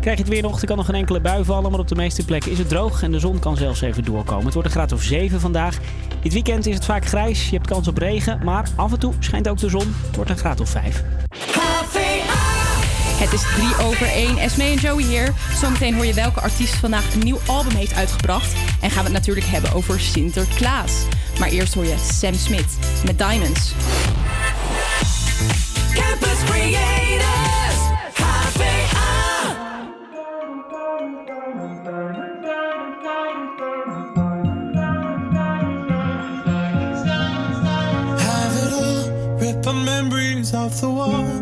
[0.00, 1.94] Krijg je het weer nog, er kan nog geen enkele bui vallen, maar op de
[1.94, 4.44] meeste plekken is het droog en de zon kan zelfs even doorkomen.
[4.44, 5.78] Het wordt een graad of 7 vandaag.
[6.20, 9.12] Dit weekend is het vaak grijs, je hebt kans op regen, maar af en toe
[9.18, 9.94] schijnt ook de zon.
[10.06, 11.04] Het wordt een graad of 5.
[13.22, 14.38] Het is 3 over 1.
[14.38, 15.32] Esme en Joey hier.
[15.60, 18.52] Zometeen hoor je welke artiest vandaag een nieuw album heeft uitgebracht.
[18.80, 20.92] En gaan we het natuurlijk hebben over Sinterklaas.
[21.38, 23.72] Maar eerst hoor je Sam Smith met Diamonds.
[25.94, 27.78] Campus Creators,
[28.14, 29.10] HVA.
[38.16, 41.41] Have it all, rip our memories off the wall.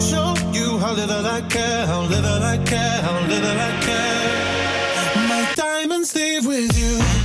[0.00, 5.28] Show you how little I care, how little I care, how little I care.
[5.28, 7.23] My diamonds leave with you.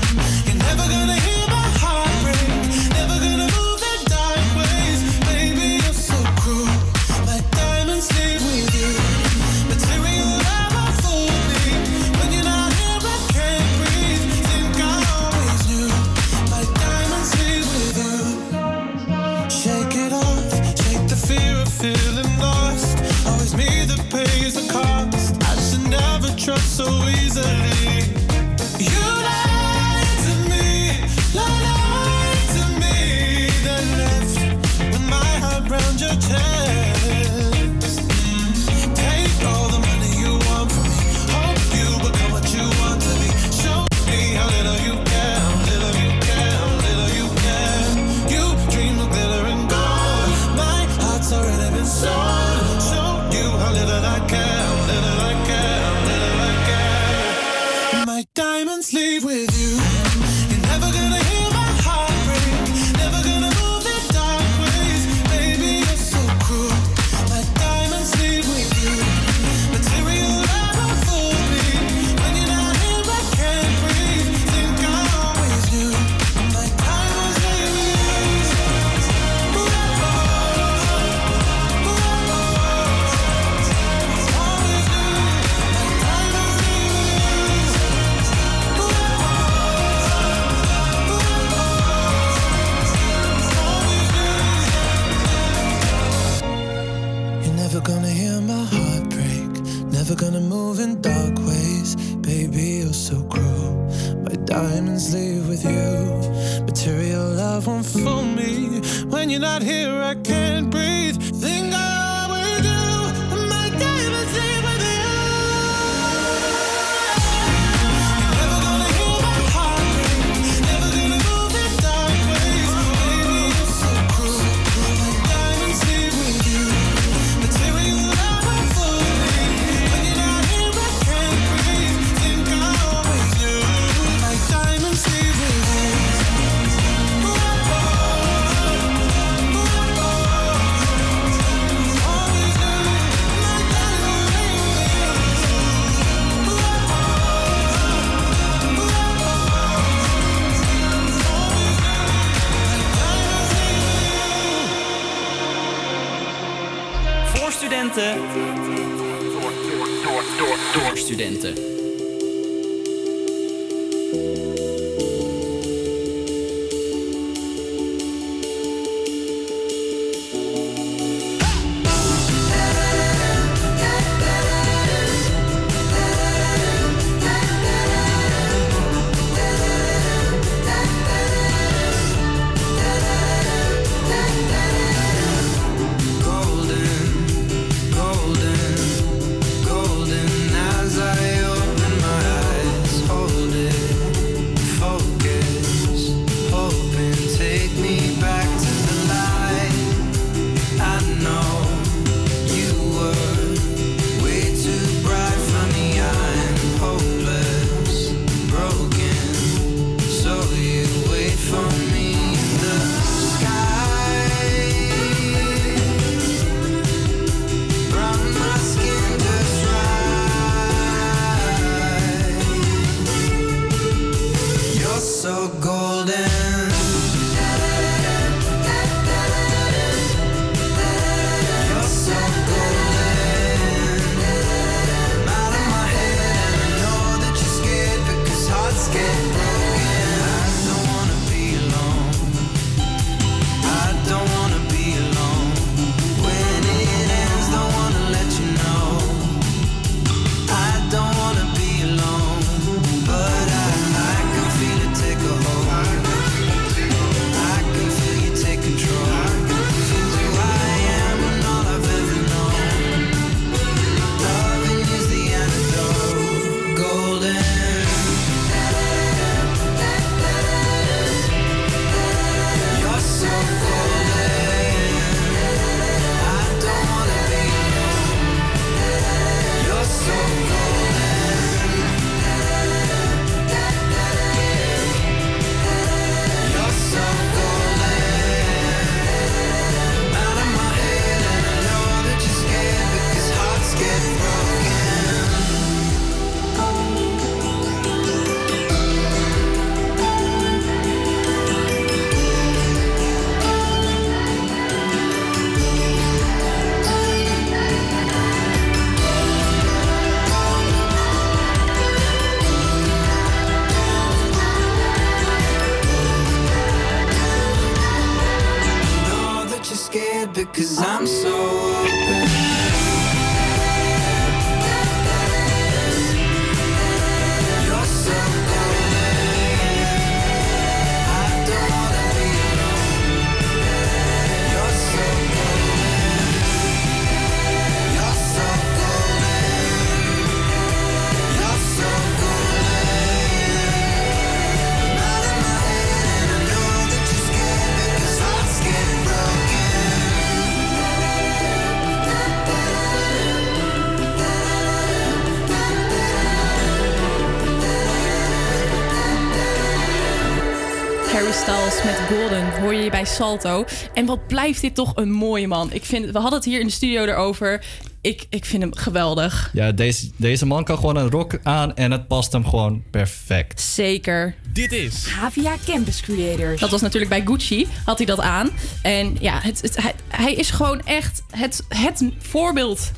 [362.70, 363.66] Hoor je bij Salto.
[363.94, 365.72] En wat blijft dit toch een mooie man.
[365.72, 367.66] Ik vind, we hadden het hier in de studio erover.
[368.02, 369.50] Ik, ik vind hem geweldig.
[369.54, 373.62] Ja, deze, deze man kan gewoon een rok aan en het past hem gewoon perfect.
[373.62, 374.36] Zeker.
[374.54, 376.60] Dit is Havia Campus Creators.
[376.60, 378.50] Dat was natuurlijk bij Gucci, had hij dat aan.
[378.82, 382.92] En ja, het, het, hij, hij is gewoon echt het, het voorbeeld.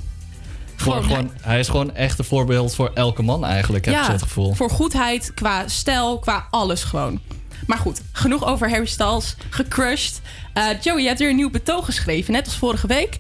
[0.75, 4.11] Gewoon, gewoon, hij is gewoon echt een voorbeeld voor elke man eigenlijk, heb ik zo
[4.11, 4.53] het gevoel.
[4.53, 7.19] voor goedheid, qua stijl, qua alles gewoon.
[7.71, 10.21] Maar goed, genoeg over Harry Styles, gecrushed.
[10.53, 13.17] Eh, Joey, je hebt weer een nieuw betoog geschreven, net als vorige week.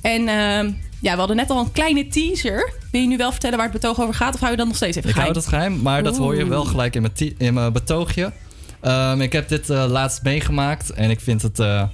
[0.00, 0.70] En ehm,
[1.00, 2.72] ja, we hadden net al een kleine teaser.
[2.90, 4.34] Wil je nu wel vertellen waar het betoog over gaat?
[4.34, 5.44] Of hou je dat nog steeds even Ik hou geheim?
[5.44, 8.32] het geheim, maar dat hoor je wel gelijk in mijn, in mijn betoogje.
[8.80, 11.58] Ehm, ik heb dit eh, laatst meegemaakt en ik vind het...
[11.58, 11.84] eh,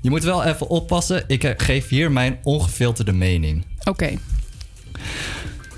[0.00, 1.24] je moet wel even oppassen.
[1.26, 3.64] Ik geef hier mijn ongefilterde mening.
[3.84, 4.18] Oké.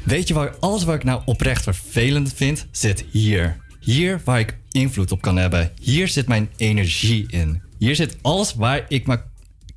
[0.03, 3.57] Weet je waar alles waar ik nou oprecht vervelend vind, zit hier.
[3.89, 5.73] Hier waar ik invloed op kan hebben.
[5.81, 7.63] Hier zit mijn energie in.
[7.79, 9.21] Hier zit alles waar ik me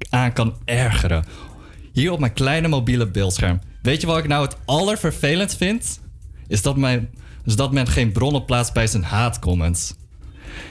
[0.10, 1.26] aan kan ergeren.
[1.94, 3.60] Hier op mijn kleine mobiele beeldscherm.
[3.82, 6.00] Weet je wat ik nou het allervervelend vind?
[6.48, 7.10] Is dat, mijn,
[7.46, 9.94] is dat men geen bronnen plaatst bij zijn haatcomments.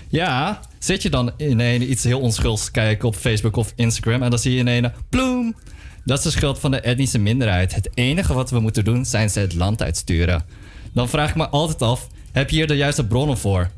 [0.09, 4.39] Ja, zit je dan in iets heel onschuldigs kijken op Facebook of Instagram en dan
[4.39, 5.57] zie je in een bloem.
[6.05, 7.75] Dat is de schuld van de etnische minderheid.
[7.75, 10.45] Het enige wat we moeten doen zijn ze het land uitsturen.
[10.93, 13.71] Dan vraag ik me altijd af, heb je hier de juiste bronnen voor?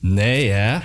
[0.00, 0.78] Nee, hè?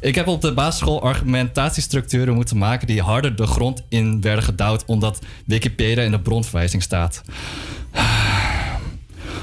[0.00, 4.84] Ik heb op de basisschool argumentatiestructuren moeten maken die harder de grond in werden gedouwd
[4.84, 7.22] omdat Wikipedia in de bronverwijzing staat.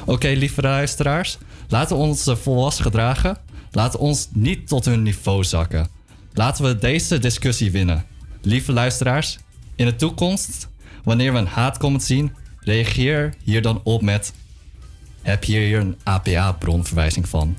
[0.05, 1.37] Oké, lieve luisteraars.
[1.67, 3.37] Laten we ons volwassen gedragen.
[3.71, 5.87] Laten we ons niet tot hun niveau zakken.
[6.33, 8.05] Laten we deze discussie winnen.
[8.41, 9.37] Lieve luisteraars,
[9.75, 10.67] in de toekomst,
[11.03, 14.33] wanneer we een haatcomment zien, reageer hier dan op met...
[15.27, 17.57] Heb je hier een APA-bronverwijzing van?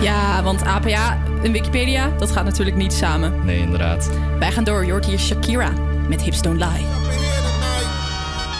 [0.00, 3.44] Ja, want APA en Wikipedia, dat gaat natuurlijk niet samen.
[3.44, 4.10] Nee, inderdaad.
[4.38, 4.90] Wij gaan door.
[4.90, 5.72] Hoort hier Shakira
[6.08, 6.86] met Hips Don't Lie.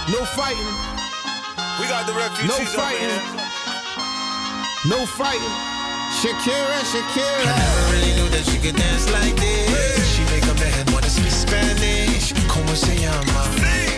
[0.07, 0.69] No fighting.
[1.79, 2.59] We got the refugees.
[2.59, 3.21] No fighting.
[4.85, 5.55] No fighting.
[6.21, 7.43] Shakira, Shakira.
[7.43, 10.15] I never really knew that she could dance like this.
[10.15, 12.33] She make a man wanna speak Spanish.
[12.47, 13.94] Como se llama?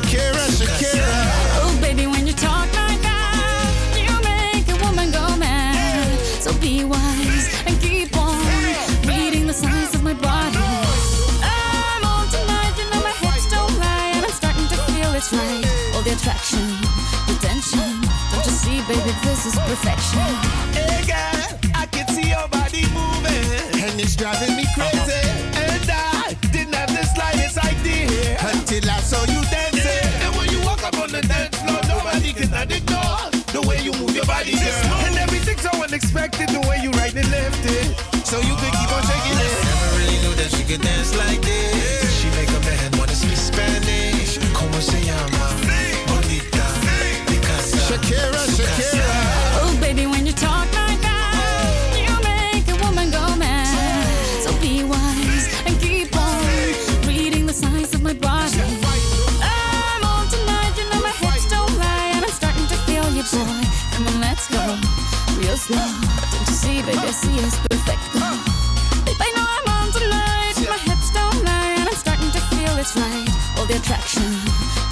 [0.00, 1.12] Shakira, Shakira.
[1.60, 6.18] Oh, baby, when you talk like that, you make a woman go mad.
[6.40, 8.40] So be wise and keep on
[9.06, 10.56] reading the signs of my body.
[11.44, 15.32] I'm on tonight, you know my hips don't lie, and I'm starting to feel it's
[15.32, 15.64] right.
[15.94, 16.64] All the attraction,
[17.28, 18.00] the tension,
[18.32, 19.04] don't you see, baby?
[19.04, 20.24] baby, this is perfection.
[20.72, 25.09] Hey girl, I can see your body moving, and it's driving me crazy.
[34.40, 34.94] Body, girl.
[35.06, 38.92] And everything's so unexpected, the way you right and left it, so you could keep
[38.92, 39.64] on shaking it.
[39.64, 41.99] Never really knew that she could dance like this.
[64.30, 64.62] Let's go
[65.42, 65.90] real slow.
[66.30, 68.04] Don't you see, baby, I see it's perfect.
[69.04, 72.72] Babe, I know I'm on tonight, my hips don't lie, and I'm starting to feel
[72.78, 73.28] it's right.
[73.58, 74.30] All the attraction,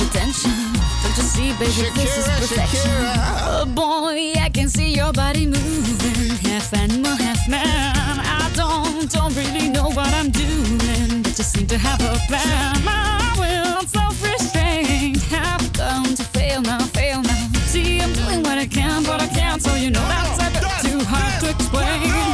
[0.00, 0.58] the tension.
[1.02, 2.90] Don't you see, baby, this is perfection.
[2.90, 3.14] Shakira.
[3.46, 8.18] Oh boy, I can see your body moving, half animal, half man.
[8.40, 12.84] I don't, don't really know what I'm doing, but just seem to have a plan.
[12.84, 16.24] My will, self-restraint, have come to
[19.04, 22.27] but I can't, so you know that's a bit too hard to explain.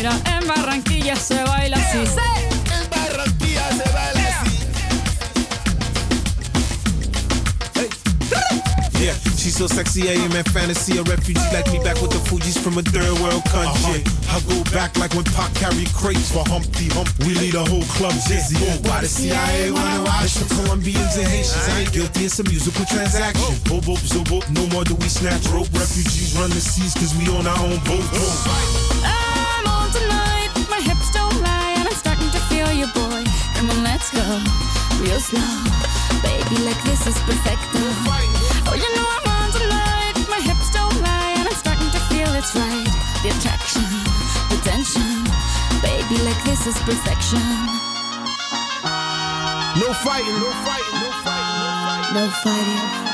[0.00, 1.98] Mira, en Barranquilla se baila así.
[1.98, 4.50] En Barranquilla se baila así.
[8.98, 10.96] Yeah, she's so sexy, I am in fantasy.
[10.96, 14.00] A refugee like me back with the Fuji's from a third world country.
[14.00, 14.36] Uh-huh.
[14.36, 17.10] I go back like when Pac carried crates for Humpty Hump.
[17.26, 18.56] We lead a whole club dizzy.
[18.56, 21.68] Oh, Why the CIA wanna watch the Colombians and Haitians?
[21.68, 23.52] I ain't guilty, it's a musical transaction.
[23.68, 25.68] Boop, boop, so boop, no more do we snatch rope.
[25.74, 28.79] Refugees run the seas cause we on our own boat.
[33.60, 33.68] Boy.
[33.68, 34.22] Come on, let's go
[35.00, 35.40] real slow,
[36.22, 36.56] baby.
[36.64, 37.60] Like this is perfect.
[38.66, 42.32] Oh, you know I'm on tonight, my hips don't lie, and I'm starting to feel
[42.34, 42.88] it's right.
[43.22, 43.84] The attraction,
[44.48, 45.24] the tension,
[45.82, 46.22] baby.
[46.24, 47.40] Like this is perfection.
[49.78, 53.08] No fighting, no fighting, no fighting, No fighting.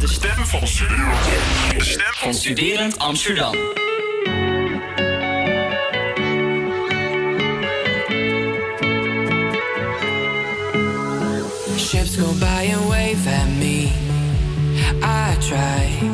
[0.00, 1.24] De stem van Studerend.
[1.78, 3.83] De stem van Studerend Amsterdam.
[12.16, 13.90] Go by and wave at me.
[15.02, 16.13] I try,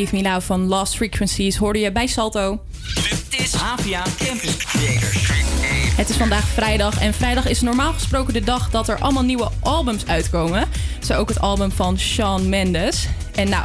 [0.00, 2.60] Leave Me Now van Lost Frequencies hoorde je bij Salto.
[2.94, 5.30] Dit is Havia Campus Creators.
[5.96, 9.50] Het is vandaag vrijdag en vrijdag is normaal gesproken de dag dat er allemaal nieuwe
[9.62, 10.68] albums uitkomen.
[11.02, 13.06] Zo ook het album van Shawn Mendes.
[13.34, 13.64] En nou,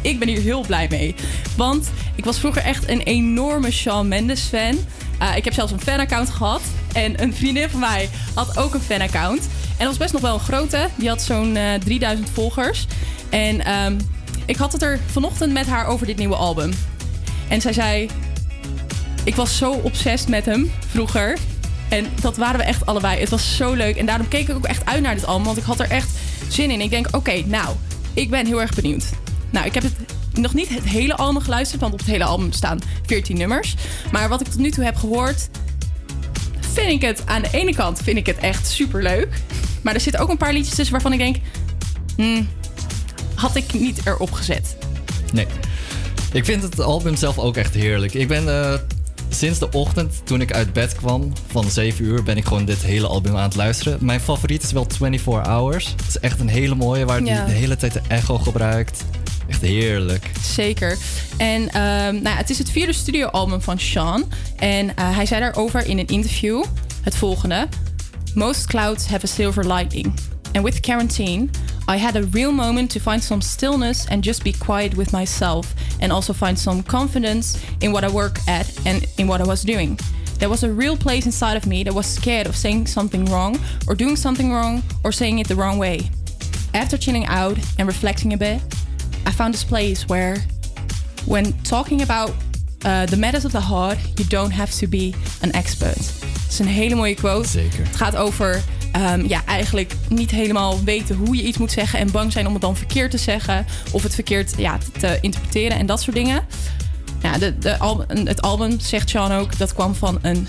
[0.00, 1.14] ik ben hier heel blij mee.
[1.56, 4.78] Want ik was vroeger echt een enorme Shawn Mendes fan.
[5.22, 6.62] Uh, ik heb zelfs een fanaccount gehad.
[6.92, 9.48] En een vriendin van mij had ook een fanaccount.
[9.76, 10.88] En dat was best nog wel een grote.
[10.96, 12.86] Die had zo'n eh 3000 volgers.
[13.30, 13.96] En ehm,
[14.50, 16.72] ik had het er vanochtend met haar over dit nieuwe album.
[17.48, 18.08] En zij zei...
[19.24, 21.38] Ik was zo obsessed met hem vroeger.
[21.88, 23.20] En dat waren we echt allebei.
[23.20, 23.96] Het was zo leuk.
[23.96, 25.44] En daarom keek ik ook echt uit naar dit album.
[25.44, 26.10] Want ik had er echt
[26.48, 26.80] zin in.
[26.80, 27.76] Ik denk, oké, nou,
[28.14, 29.04] ik ben heel erg benieuwd.
[29.50, 29.94] Nou, ik heb het
[30.32, 31.80] nog niet het hele album geluisterd.
[31.80, 33.74] Want op het hele album staan 14 nummers.
[34.12, 35.48] Maar wat ik tot nu toe heb gehoord...
[36.72, 39.28] Vind ik het aan de ene kant vind ik het echt super leuk.
[39.82, 41.36] Maar er zitten ook een paar liedjes tussen waarvan ik denk...
[42.16, 42.48] hmm,
[43.40, 44.76] had ik niet erop gezet.
[45.32, 45.46] Nee.
[46.32, 48.14] Ik vind het album zelf ook echt heerlijk.
[48.14, 48.74] Ik ben eh,
[49.28, 52.82] sinds de ochtend, toen ik uit bed kwam, van 7 uur, ben ik gewoon dit
[52.82, 53.98] hele album aan het luisteren.
[54.00, 55.86] Mijn favoriet is wel 24 Hours.
[55.96, 57.34] Het is echt een hele mooie, waar Ja.
[57.34, 59.04] hij de hele tijd de echo gebruikt.
[59.48, 60.30] Echt heerlijk.
[60.42, 60.96] Zeker.
[61.36, 64.24] En ehm, nou, ja, het is het vierde studioalbum van Sean.
[64.56, 66.64] En eh, hij zei daarover in een interview
[67.02, 67.68] het volgende.
[68.34, 70.12] Most clouds have a silver lining.
[70.52, 71.48] And with quarantine,
[71.90, 75.74] I had a real moment to find some stillness and just be quiet with myself.
[76.00, 79.64] And also find some confidence in what I work at and in what I was
[79.64, 79.98] doing.
[80.38, 83.58] There was a real place inside of me that was scared of saying something wrong,
[83.88, 86.08] or doing something wrong, or saying it the wrong way.
[86.74, 88.62] After chilling out and reflecting a bit,
[89.26, 90.36] I found this place where,
[91.26, 92.30] when talking about
[92.84, 95.12] uh, the matters of the heart, you don't have to be
[95.42, 95.98] an expert.
[95.98, 97.48] Het is een hele mooie quote.
[97.48, 97.84] Zeker.
[97.84, 98.62] Het gaat over
[98.92, 102.52] ehm, ja, eigenlijk niet helemaal weten hoe je iets moet zeggen en bang zijn om
[102.52, 106.44] het dan verkeerd te zeggen of het verkeerd ja, te interpreteren en dat soort dingen.
[107.22, 110.48] Ja, de, de album, het album, zegt Sean ook, dat kwam van een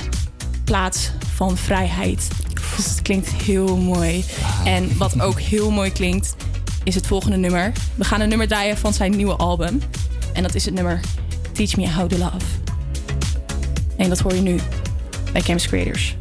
[0.63, 2.27] plaats van vrijheid.
[2.75, 4.25] Dus het klinkt heel mooi.
[4.65, 6.35] En wat ook heel mooi klinkt,
[6.83, 7.71] is het volgende nummer.
[7.95, 9.81] We gaan een nummer draaien van zijn nieuwe album.
[10.33, 10.99] En dat is het nummer
[11.51, 12.45] Teach Me How to Love.
[13.97, 14.59] En dat hoor je nu
[15.31, 16.15] bij Campus Creators.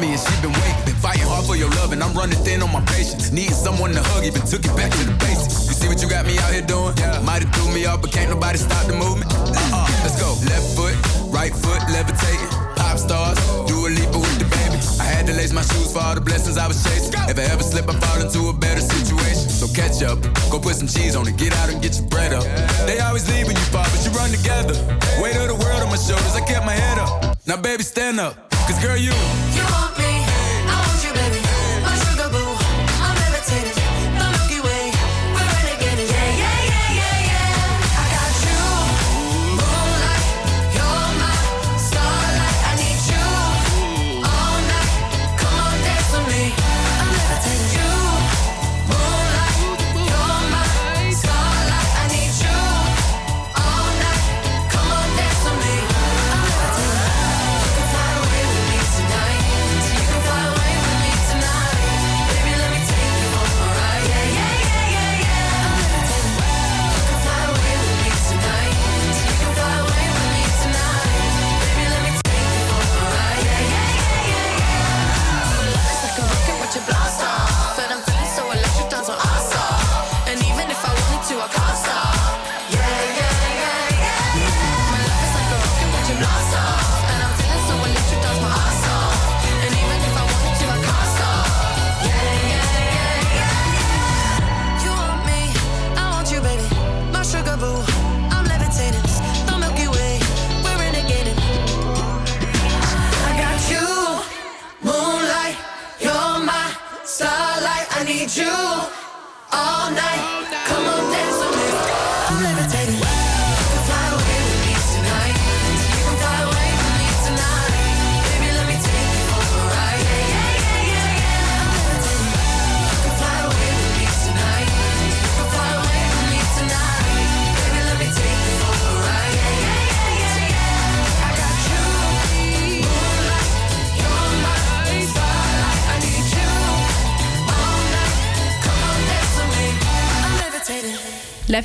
[0.00, 0.84] Me she loved me and she been waiting.
[0.84, 3.30] Been fighting hard for your love and I'm running thin on my patience.
[3.30, 5.68] Needing someone to hug, even took it back to the basics.
[5.68, 6.96] You see what you got me out here doing?
[6.96, 7.20] Yeah.
[7.20, 9.30] Might have threw me off, but can't nobody stop the movement.
[9.32, 10.36] Uh-uh, let's go.
[10.48, 10.96] Left foot,
[11.28, 12.50] right foot, levitating.
[12.76, 14.78] Pop stars, do a leap with the baby.
[15.00, 17.14] I had to lace my shoes for all the blessings I was chasing.
[17.28, 19.48] If I ever slip, I fall into a better situation.
[19.52, 20.18] So catch up,
[20.50, 22.44] go put some cheese on it, get out and get your bread up.
[22.86, 24.74] They always leaving you far, but you run together.
[25.20, 27.36] Weight of the world on my shoulders, I kept my head up.
[27.46, 29.12] Now, baby, stand up, cause girl, you.
[29.56, 30.09] You want me,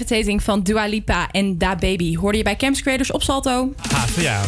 [0.10, 2.15] Levitating van Dua Lipa en Da Baby.
[2.15, 3.73] Hoorde je bij Camps Creators op Salto?
[4.18, 4.41] Ja.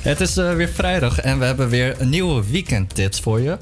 [0.00, 3.58] Het is eh, weer vrijdag en we hebben weer een nieuwe weekendtips voor je.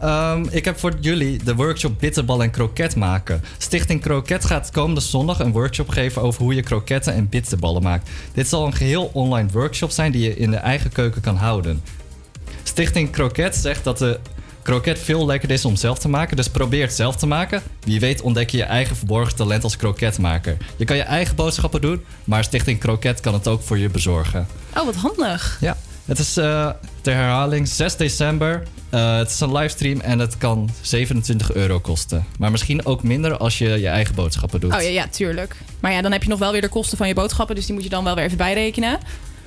[0.00, 3.42] Ehm, ik heb voor jullie de workshop bitterbal en kroket maken.
[3.58, 8.10] Stichting Kroket gaat komende zondag een workshop geven over hoe je kroketten en bitterballen maakt.
[8.34, 11.82] Dit zal een geheel online workshop zijn die je in de eigen keuken kan houden.
[12.62, 14.20] Stichting Kroket zegt dat de
[14.62, 17.62] kroket veel lekkerder is om zelf te maken, dus probeer het zelf te maken.
[17.84, 20.56] Wie weet ontdek je je eigen verborgen talent als kroketmaker.
[20.76, 24.46] Je kan je eigen boodschappen doen, maar Stichting Kroket kan het ook voor je bezorgen.
[24.76, 25.58] Oh, wat handig.
[25.60, 26.70] Ja, het is eh,
[27.00, 28.62] ter herhaling 6 december.
[28.90, 32.26] Eh, het is een livestream en het kan 27 euro kosten.
[32.38, 34.74] Maar misschien ook minder als je je eigen boodschappen doet.
[34.74, 35.56] Oh ja, ja, tuurlijk.
[35.80, 37.54] Maar ja, dan heb je nog wel weer de kosten van je boodschappen.
[37.54, 38.98] Dus die moet je dan wel weer even bijrekenen.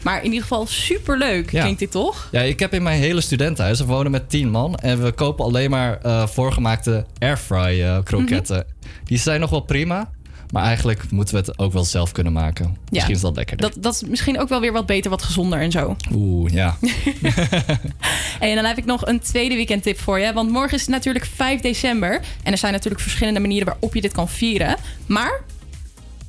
[0.05, 1.61] Maar in ieder geval superleuk, Ja.
[1.61, 2.27] klinkt dit toch?
[2.31, 4.75] Ja, ik heb in mijn hele studentenhuis, we wonen met 10 man.
[4.75, 8.65] En we kopen alleen maar eh, voorgemaakte airfry eh, kroketten.
[9.03, 10.09] Die zijn nog wel prima.
[10.51, 12.77] Maar eigenlijk moeten we het ook wel zelf kunnen maken.
[12.89, 13.71] Misschien is dat lekkerder.
[13.71, 15.95] Dat, dat is misschien ook wel weer wat beter, wat gezonder en zo.
[16.13, 16.77] Oeh, ja.
[18.39, 20.33] En dan heb ik nog een tweede weekendtip voor je.
[20.33, 22.19] Want morgen is het natuurlijk 5 december.
[22.43, 24.75] En er zijn natuurlijk verschillende manieren waarop je dit kan vieren.
[25.05, 25.41] Maar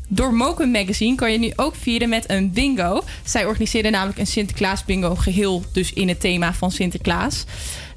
[0.09, 3.03] door Moken Magazine kan je nu ook vieren met een bingo.
[3.25, 7.45] Zij organiseren namelijk een Sinterklaas bingo geheel dus in het thema van Sinterklaas.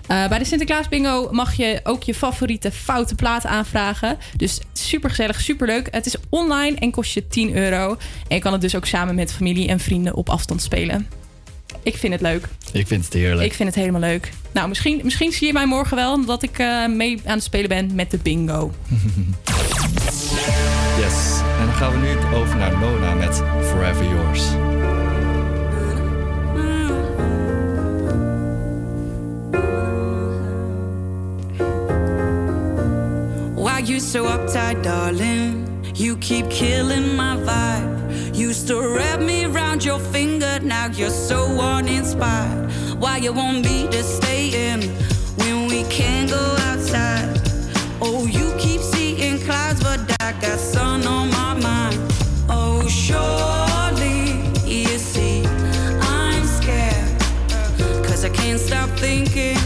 [0.10, 4.18] Eh, bij de Sinterklaas Bingo mag je ook je favoriete foute plaat aanvragen.
[4.38, 5.88] Dus super gezellig, super leuk.
[5.92, 7.98] Het is online en kost je 10 euro.
[8.28, 11.08] En je kan het dus ook samen met familie en vrienden op afstand spelen.
[11.84, 12.48] Ik vind het leuk.
[12.72, 13.46] Ik vind het heerlijk.
[13.46, 14.32] Ik vind het helemaal leuk.
[14.52, 17.70] Nou, misschien, misschien zie je mij morgen wel dat ik eh, mee aan het spelen
[17.70, 18.72] ben met de bingo.
[21.00, 21.39] Yes.
[21.60, 24.44] En dan gaan we nu over naar Nona met Forever Yours.
[33.56, 35.68] Why you so uptight, darling?
[35.94, 38.00] You keep killing my vibe.
[38.34, 42.72] Used to wrap me around your finger, now you're so uninspired.
[43.00, 44.82] Why you want me to stay in
[45.36, 47.42] when we can't go outside?
[48.02, 50.99] Oh, you keep seeing clouds, but I got sun
[59.10, 59.59] thinking,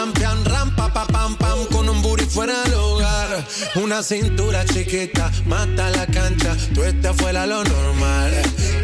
[0.00, 3.44] champion, rampa, pa, pam, pam, con un booty fuera del hogar.
[3.74, 8.32] Una cintura chiquita, mata la cancha, tú estás fuera lo normal.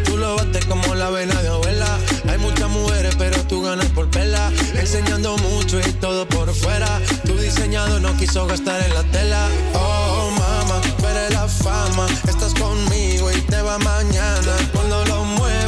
[0.04, 1.98] Tú lo bates como la vena de abuela.
[2.28, 4.52] Hay muchas mujeres, pero tú ganas por verla.
[4.74, 7.00] Enseñando mucho y todo por fuera.
[7.24, 9.48] Tu diseñado no quiso gastar en la tela.
[9.72, 10.80] Oh, mama,
[11.10, 12.06] eres la fama.
[12.28, 14.52] Estás conmigo y te va mañana.
[14.74, 15.65] Cuando lo mueves,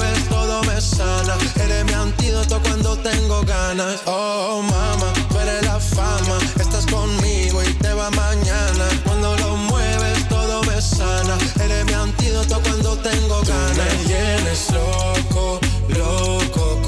[0.80, 1.36] sana.
[1.56, 4.02] Eres mi antídoto cuando tengo ganas.
[4.06, 6.38] Oh, mama, tú eres la fama.
[6.58, 8.86] Estás conmigo y te va mañana.
[9.04, 11.36] Cuando lo mueves, todo me sana.
[11.60, 13.76] Eres mi antídoto cuando tengo ganas.
[13.76, 16.87] me tienes loco, loco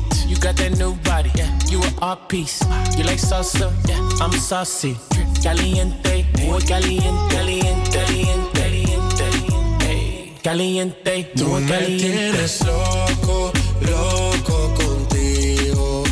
[0.31, 1.29] You got that new body.
[1.35, 2.61] Yeah, you an art piece.
[2.97, 3.67] You like salsa?
[3.85, 4.95] Yeah, I'm saucy.
[5.43, 12.07] Caliente, muy caliente, caliente, caliente, caliente, caliente, Tú me caliente.
[12.07, 13.51] tienes loco,
[13.81, 16.03] loco contigo.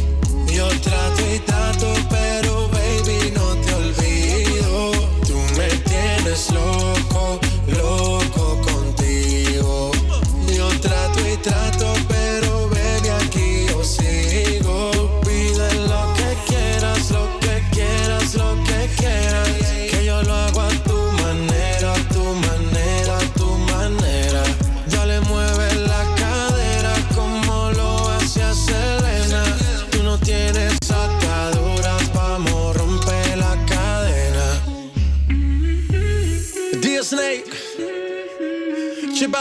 [0.51, 4.91] Yo trato y trato, pero baby no te olvido.
[5.25, 6.98] Tú me tienes loco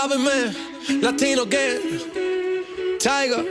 [0.03, 0.55] Alvin Man,
[1.01, 1.81] Latino Gang,
[2.99, 3.45] Tiger.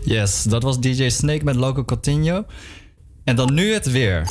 [0.00, 2.44] Yes, dat was DJ Snake met Loco Coutinho.
[3.24, 4.24] En dan nu het weer.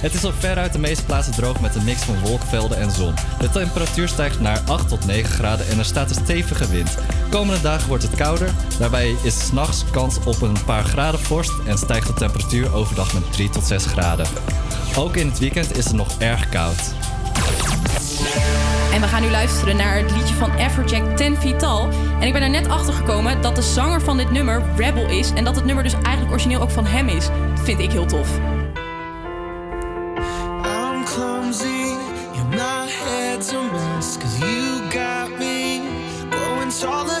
[0.00, 3.14] Het is al veruit de meeste plaatsen droog met een mix van wolkenvelden en zon.
[3.38, 6.98] De temperatuur stijgt naar 8 tot 9 graden en er staat een stevige wind.
[7.30, 8.50] Komende dagen wordt het kouder.
[8.78, 13.32] Daarbij is s'nachts kans op een paar graden vorst en stijgt de temperatuur overdag met
[13.32, 14.26] 3 tot 6 graden.
[14.96, 16.94] Ook in het weekend is het nog erg koud.
[18.92, 21.88] En we gaan nu luisteren naar het liedje van Everjack Ten Vital.
[22.20, 25.32] En ik ben er net achter gekomen dat de zanger van dit nummer Rebel is.
[25.32, 27.26] En dat het nummer dus eigenlijk origineel ook van hem is.
[27.54, 28.28] Dat vind ik heel tof.
[33.36, 34.16] Head's a mess.
[34.16, 35.80] Cause you got me
[36.30, 37.20] growing taller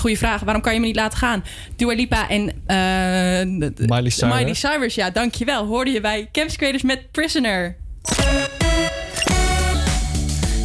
[0.00, 0.40] Goede vraag.
[0.40, 1.44] Waarom kan je me niet laten gaan?
[1.76, 4.34] Dua Lipa en d- Miley Cyrus.
[4.34, 5.66] Miley Cyrus, ja, dankjewel.
[5.66, 7.76] Hoorde je bij Campus Creators met Prisoner.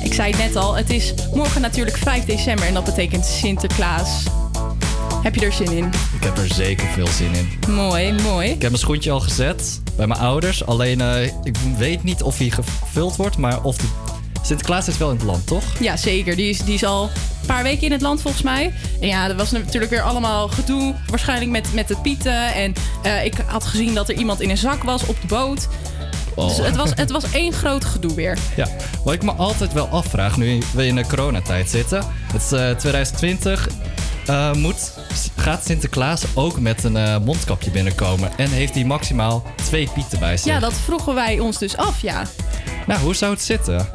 [0.03, 4.24] Ik zei het net al, het is morgen natuurlijk 5 december en dat betekent Sinterklaas.
[5.24, 5.86] Heb je er zin in?
[6.18, 7.74] Ik heb er zeker veel zin in.
[7.74, 8.45] Mooi, mooi.
[8.49, 10.66] Ik heb mijn schoentje al gezet bij mijn ouders.
[10.66, 13.86] Alleen eh, ik weet niet of hij gevuld wordt, maar of de...
[14.41, 15.64] Sinterklaas is wel in het land, toch?
[15.80, 16.36] Ja, zeker.
[16.36, 17.10] Die is, die is al
[17.45, 18.73] paar weken in het land volgens mij.
[19.01, 20.95] En ja, er was natuurlijk weer allemaal gedoe.
[21.07, 22.53] Waarschijnlijk met, met de pieten.
[22.53, 22.73] En
[23.03, 25.67] eh, ik had gezien dat er iemand in een zak was op de boot.
[26.35, 26.47] Oh.
[26.47, 28.38] Dus het was, het was één groot gedoe weer.
[28.55, 28.67] Ja,
[29.03, 32.03] wat ik me altijd wel afvraag nu we in de coronatijd zitten.
[32.34, 33.67] Het is eh, 2020.
[34.26, 34.91] eh, moet,
[35.35, 38.31] gaat Sinterklaas ook met een eh, mondkapje binnenkomen?
[38.38, 40.45] En heeft hij maximaal twee pieten bij zich?
[40.53, 42.23] Ja, dat vroegen wij ons dus af, ja.
[42.88, 43.88] Nou, hoe zou het zitten?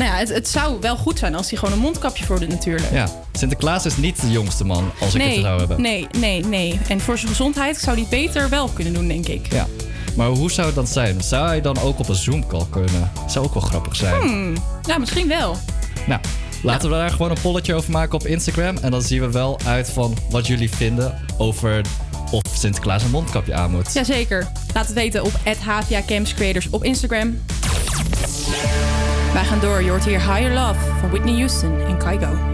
[0.00, 2.48] Nou ja, het, het zou wel goed zijn als hij gewoon een mondkapje voor doet
[2.48, 2.92] natuurlijk.
[2.92, 5.80] Ja, Sinterklaas is niet de jongste man, als ik het zou hebben.
[5.80, 6.80] nee, nee, nee.
[6.88, 9.52] En voor zijn gezondheid zou hij het beter wel kunnen doen, denk ik.
[9.52, 9.66] Ja.
[10.16, 11.20] Maar hoe zou het dan zijn?
[11.22, 13.12] Zou hij dan ook op een Zoom-call kunnen?
[13.26, 14.20] Zou ook wel grappig zijn.
[14.20, 15.56] Hmm, ja, misschien wel.
[16.06, 16.20] Nou,
[16.62, 18.76] laten we daar gewoon een polletje over maken op Instagram.
[18.76, 21.80] En dan zien we wel uit van wat jullie vinden over
[22.30, 23.92] of Sinterklaas een mondkapje aan moet.
[23.92, 24.46] Jazeker.
[24.74, 25.32] Laat het weten op
[26.06, 27.38] Camps Creators op Instagram.
[29.32, 29.82] Wij gaan door.
[29.82, 32.49] Je hoort hier Higher Love van Whitney Houston en Kygo.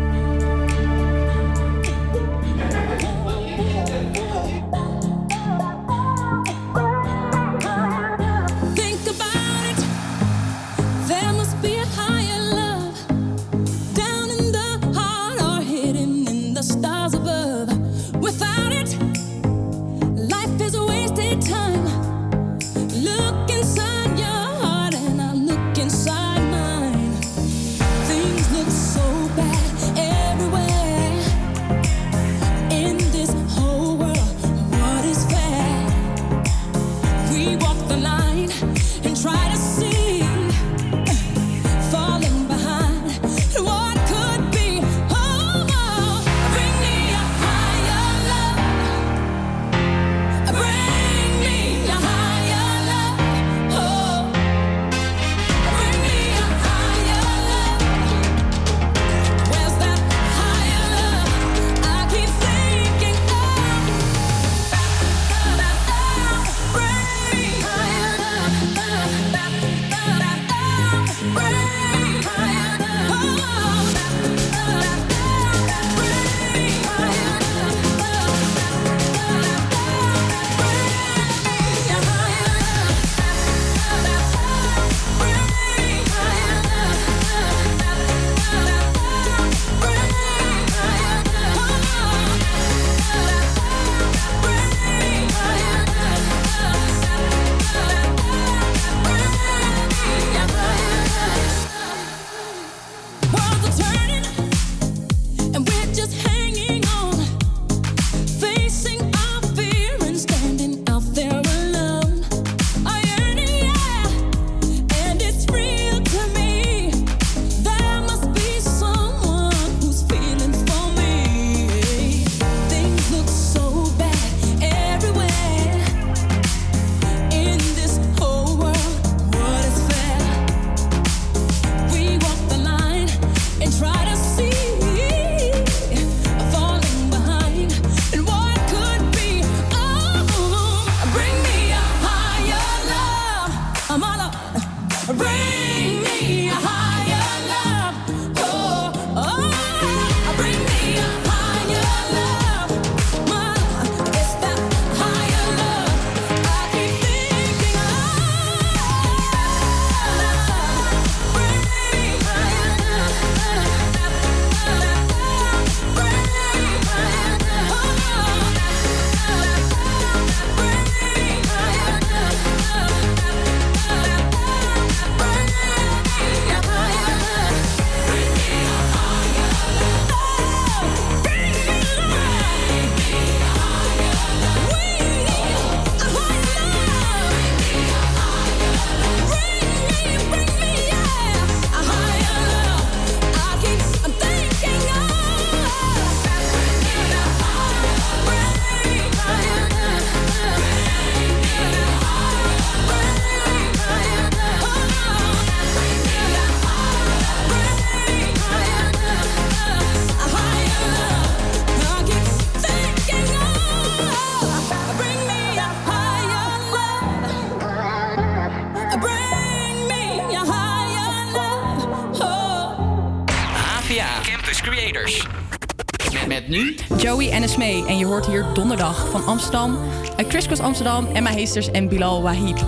[227.36, 227.84] En Esmee.
[227.86, 229.78] En je hoort hier donderdag van Amsterdam.
[230.20, 232.58] Uh, Chris Cross Amsterdam, Emma Heesters en Bilal Wahib.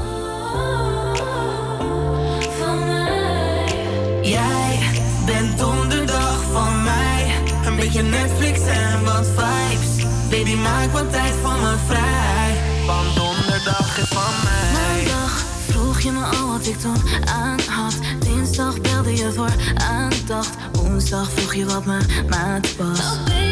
[4.23, 4.79] Jij
[5.27, 7.35] bent donderdag van mij.
[7.67, 10.07] Een beetje Netflix en wat vibes.
[10.31, 12.55] Baby, maak wat tijd voor me vrij.
[12.87, 14.73] Want donderdag is van mij.
[14.73, 17.99] Maandag vroeg je me al wat ik toen aan had.
[18.19, 20.51] Dinsdag belde je voor aandacht.
[20.73, 22.99] Woensdag vroeg je wat mijn maat was.
[22.99, 23.49] Maar je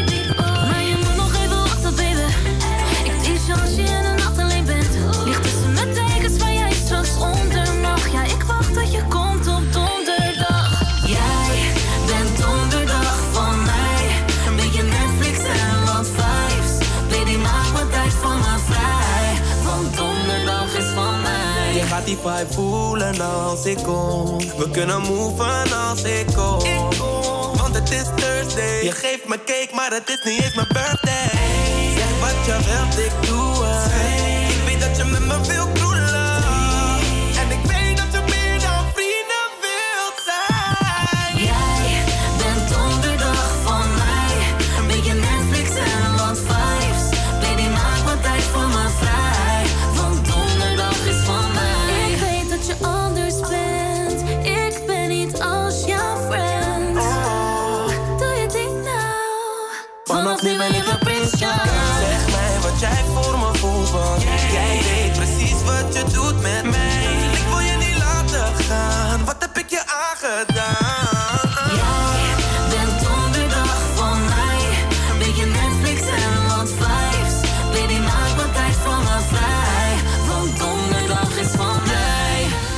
[3.61, 4.87] als je in de nacht alleen bent.
[5.25, 8.11] Ligt tussen mijn tekens waar jij straks onder mag.
[8.11, 10.81] Ja, ik wacht tot je komt op donderdag.
[11.05, 11.71] Jij
[12.07, 14.01] bent donderdag van mij.
[14.47, 16.87] Een beetje Netflix en wat vibes.
[17.09, 19.41] Baby, maak wat tijd voor me vrij.
[19.65, 21.73] Want donderdag is van mij.
[21.73, 24.37] Je gaat die vibe voelen als ik kom.
[24.37, 26.59] We kunnen moven als ik kom.
[27.57, 28.83] Want het is Thursday.
[28.83, 31.36] Je geeft me cake, maar het is niet eens mijn birthday.
[32.27, 33.91] Wat je wilt, ik doe het.
[34.51, 35.76] Ik weet dat je met me wil
[62.79, 64.21] mij wat jij voor me voelt, want
[64.51, 67.29] jij weet precies wat je doet met mij.
[67.31, 71.49] Ik wil je niet laten gaan, wat heb ik je aangedaan?
[71.75, 72.35] Jij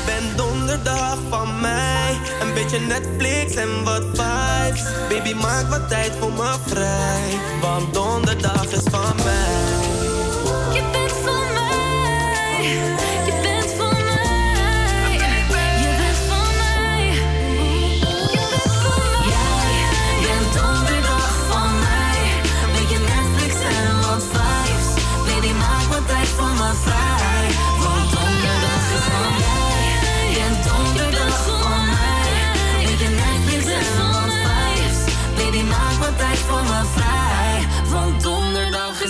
[0.06, 2.20] bent donderdag van mij.
[2.42, 4.29] Een beetje Netflix en wat vibes.
[5.24, 7.40] Baby, maak wat tijd voor me vrij.
[7.62, 9.99] Want donderdag is van mij.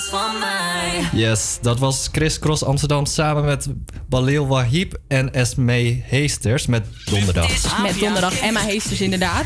[0.09, 1.09] Van mij.
[1.21, 3.67] Yes, dat was Chris Cross Amsterdam samen met
[4.09, 7.81] Balil Wahib en Esmee Heesters met Donderdag.
[7.81, 9.45] Met donderdag Emma Heesters inderdaad.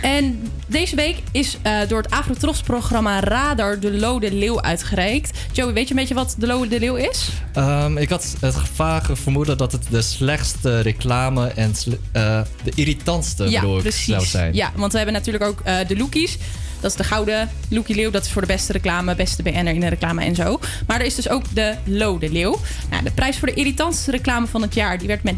[0.00, 5.38] En deze week is eh, door het Afrotros-programma Radar de Lode Leeuw uitgereikt.
[5.52, 7.28] Joey, weet je een beetje wat de Lode Leeuw is?
[7.52, 12.72] Ehm, ik had het vage vermoeden dat het de slechtste reclame en sle- eh, de
[12.74, 14.04] irritantste ja, bedoel ik, precies.
[14.04, 14.54] zou zijn.
[14.54, 16.38] Ja, want we hebben natuurlijk ook eh, de Lookies.
[16.80, 18.10] Dat is de gouden Lookie Leeuw.
[18.10, 20.60] Dat is voor de beste reclame, beste BN'er in de reclame en zo.
[20.86, 22.60] Maar er is dus ook de Lode Leeuw.
[22.90, 24.98] Nou, de prijs voor de irritantste reclame van het jaar...
[24.98, 25.34] die werd met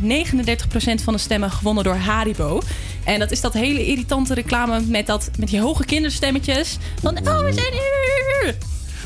[1.01, 2.61] 39% van de stemmen gewonnen door Haribo.
[3.05, 6.77] En dat is dat hele irritante reclame met, dat, met die hoge kinderstemmetjes.
[7.01, 8.55] Van, oh, we zijn hier!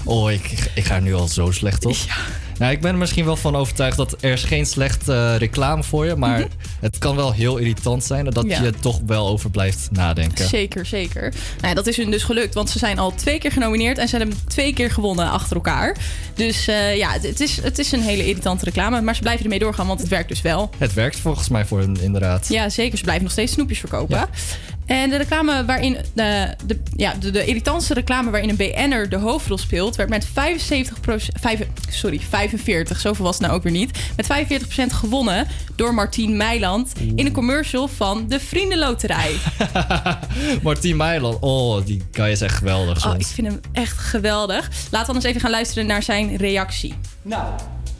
[0.04, 1.96] Oh, ik, ik ga er nu al zo slecht op.
[2.58, 5.82] Nou, ik ben er misschien wel van overtuigd dat er is geen slechte eh, reclame
[5.82, 6.44] voor je, maar
[6.80, 8.44] het kan wel heel irritant zijn dat.
[8.46, 8.60] Ja.
[8.60, 10.48] je er toch wel over blijft nadenken.
[10.48, 11.22] Zeker, zeker.
[11.22, 14.08] Nou, ja, dat is hun dus gelukt, want ze zijn al twee keer genomineerd en
[14.08, 15.96] ze hebben twee keer gewonnen achter elkaar.
[16.34, 19.42] Dus eh, ja, het- het is, het is een hele irritante reclame, maar ze blijven
[19.44, 20.70] ermee doorgaan, want het werkt dus wel.
[20.78, 22.48] Het werkt volgens mij voor hen inderdaad.
[22.48, 22.96] Ja, zeker.
[22.98, 24.28] Ze blijven nog steeds snoepjes verkopen.
[24.86, 29.16] En de reclame waarin de, de, ja, de, de irritantste reclame waarin een BN'er de
[29.16, 30.30] hoofdrol speelt, werd met 75%
[31.90, 36.92] sorry, 45, zoveel was het nou ook weer niet, met 45% gewonnen door Martien Meiland
[37.14, 39.34] in een commercial van de Vriendenloterij.
[40.62, 44.70] Martien Meiland, oh, die guy is echt geweldig Oh, ik vind hem echt geweldig.
[44.90, 46.94] Laten we eens even gaan luisteren naar zijn reactie.
[47.22, 47.52] Nou,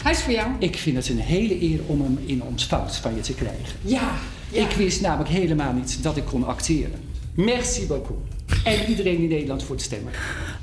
[0.02, 0.48] hij is voor jou.
[0.58, 3.72] Ik vind het een hele eer om hem in ontvangst van je te krijgen.
[3.82, 4.18] Ja,
[4.54, 7.00] Ik wist namelijk helemaal niet dat ik kon acteren.
[7.34, 8.18] Merci beaucoup.
[8.64, 10.12] En iedereen in Nederland voor het stemmen.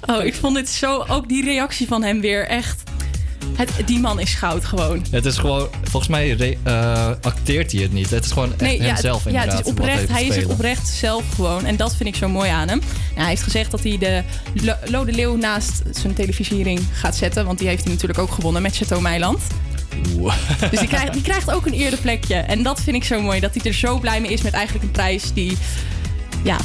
[0.06, 2.84] Oh, ik vond dit zo, ook die reactie van hem weer echt.
[3.56, 5.06] Het, die man is goud gewoon.
[5.12, 8.10] Het is gewoon, volgens mij re- eh, acteert hij het niet.
[8.10, 9.58] Het is gewoon echt ja, het- hemzelf ja, inderdaad.
[9.58, 10.10] het is oprecht.
[10.10, 11.66] Hij is het oprecht zelf gewoon.
[11.66, 12.80] En dat vind ik zo mooi aan hem.
[12.80, 14.24] Nou, hij heeft gezegd dat hij de
[14.54, 17.46] Lo- Lode Leeuw naast zijn televisiering gaat zetten.
[17.46, 19.42] Want die heeft hij natuurlijk ook gewonnen met Chateau Meiland.
[20.70, 22.36] Dus die krijgt, die krijgt ook een eerder plekje.
[22.36, 23.40] En dat vind ik zo mooi.
[23.40, 25.58] Dat hij er zo blij mee is met eigenlijk een prijs die...
[26.44, 26.58] Ja,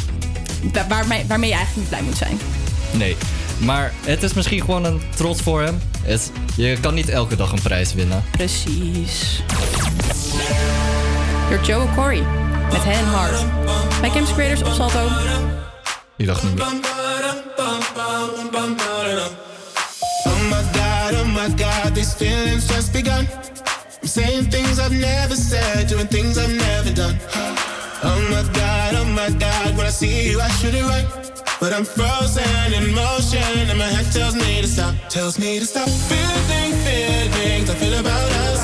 [0.73, 2.39] wa- waarmee, waarmee je eigenlijk niet blij moet zijn.
[2.91, 3.17] Nee,
[3.59, 5.81] maar het is misschien gewoon een trots voor hem.
[6.03, 8.25] Het, je kan niet elke dag een prijs winnen.
[8.31, 9.43] Precies.
[11.51, 12.23] Door Joe Corey
[12.73, 13.45] met Hand Hard.
[14.01, 15.09] Bij Campus Creators op Salto.
[16.17, 16.65] Ik dacht niet meer.
[22.07, 23.27] These feelings just begun.
[24.01, 27.17] I'm saying things I've never said, doing things I've never done.
[28.03, 31.07] Oh my god, oh my god, when I see you, I should it right.
[31.59, 35.67] But I'm frozen in motion, and my head tells me to stop, tells me to
[35.67, 35.89] stop.
[35.89, 38.61] Feeling, feelings I feel about us.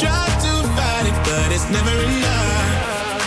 [0.00, 3.20] Try to fight it, but it's never enough.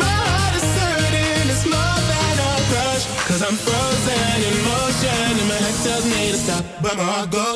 [0.00, 3.04] My heart is hurting, it's more than a crush.
[3.28, 7.30] Cause I'm frozen in motion, and my head tells me to stop, but my heart
[7.30, 7.55] goes.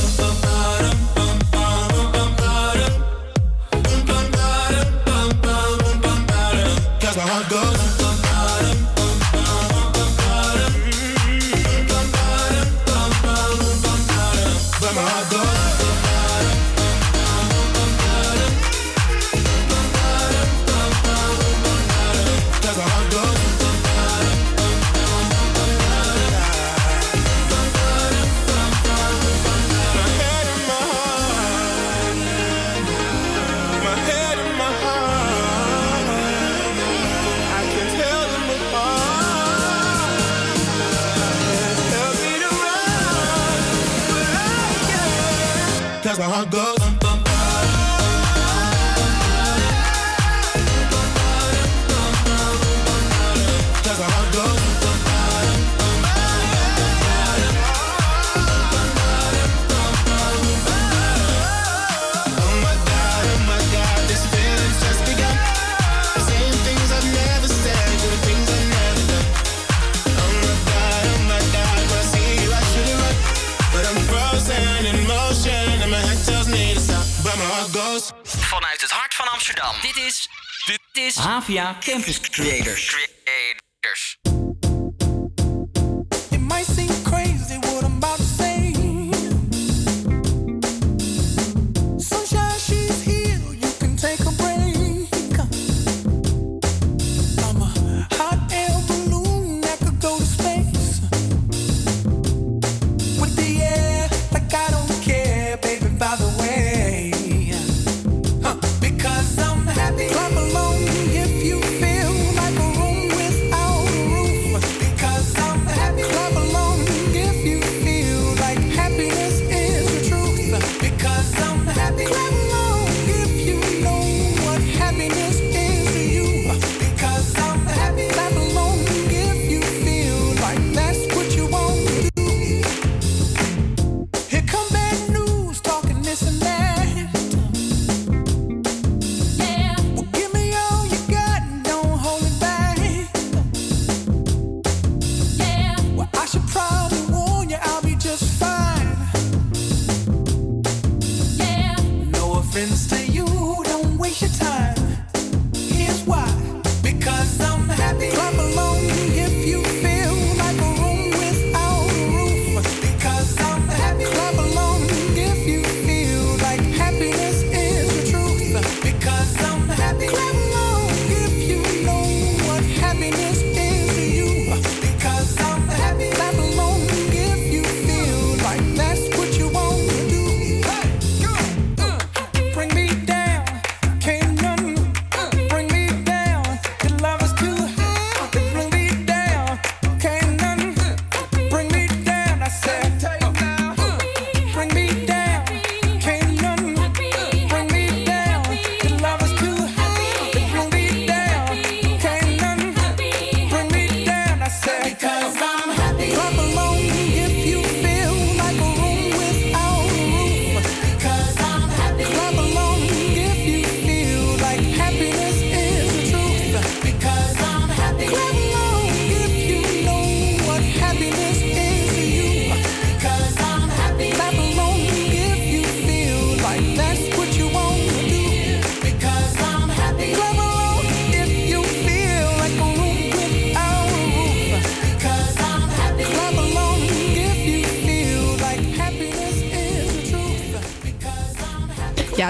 [46.49, 46.51] Can't.
[46.51, 46.80] Cause
[79.41, 79.75] Amsterdam.
[79.81, 80.29] Dit is...
[80.65, 81.15] Dit is...
[81.15, 82.95] Havia Campus Creators.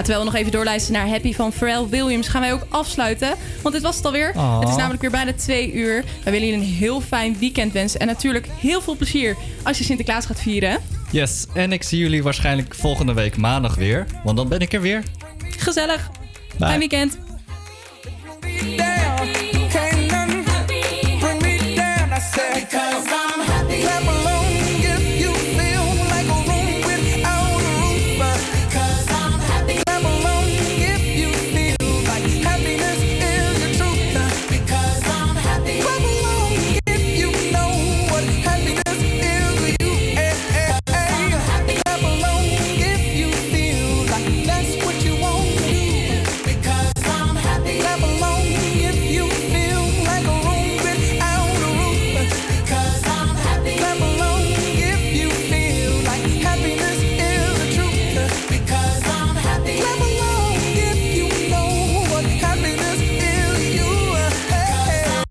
[0.02, 3.34] terwijl we nog even doorlijsten naar Happy van Pharrell Williams, gaan wij ook afsluiten.
[3.62, 4.32] Want dit was het alweer.
[4.36, 4.60] Ah.
[4.60, 6.04] Het is namelijk weer bijna twee uur.
[6.22, 8.00] Wij willen jullie een heel fijn weekend wensen.
[8.00, 10.78] En natuurlijk heel veel plezier als je Sinterklaas gaat vieren.
[11.10, 14.06] Yes, en ik zie jullie waarschijnlijk volgende week maandag weer.
[14.24, 15.02] Want dan ben ik er weer.
[15.58, 16.10] Gezellig.
[16.58, 17.18] Fijn weekend.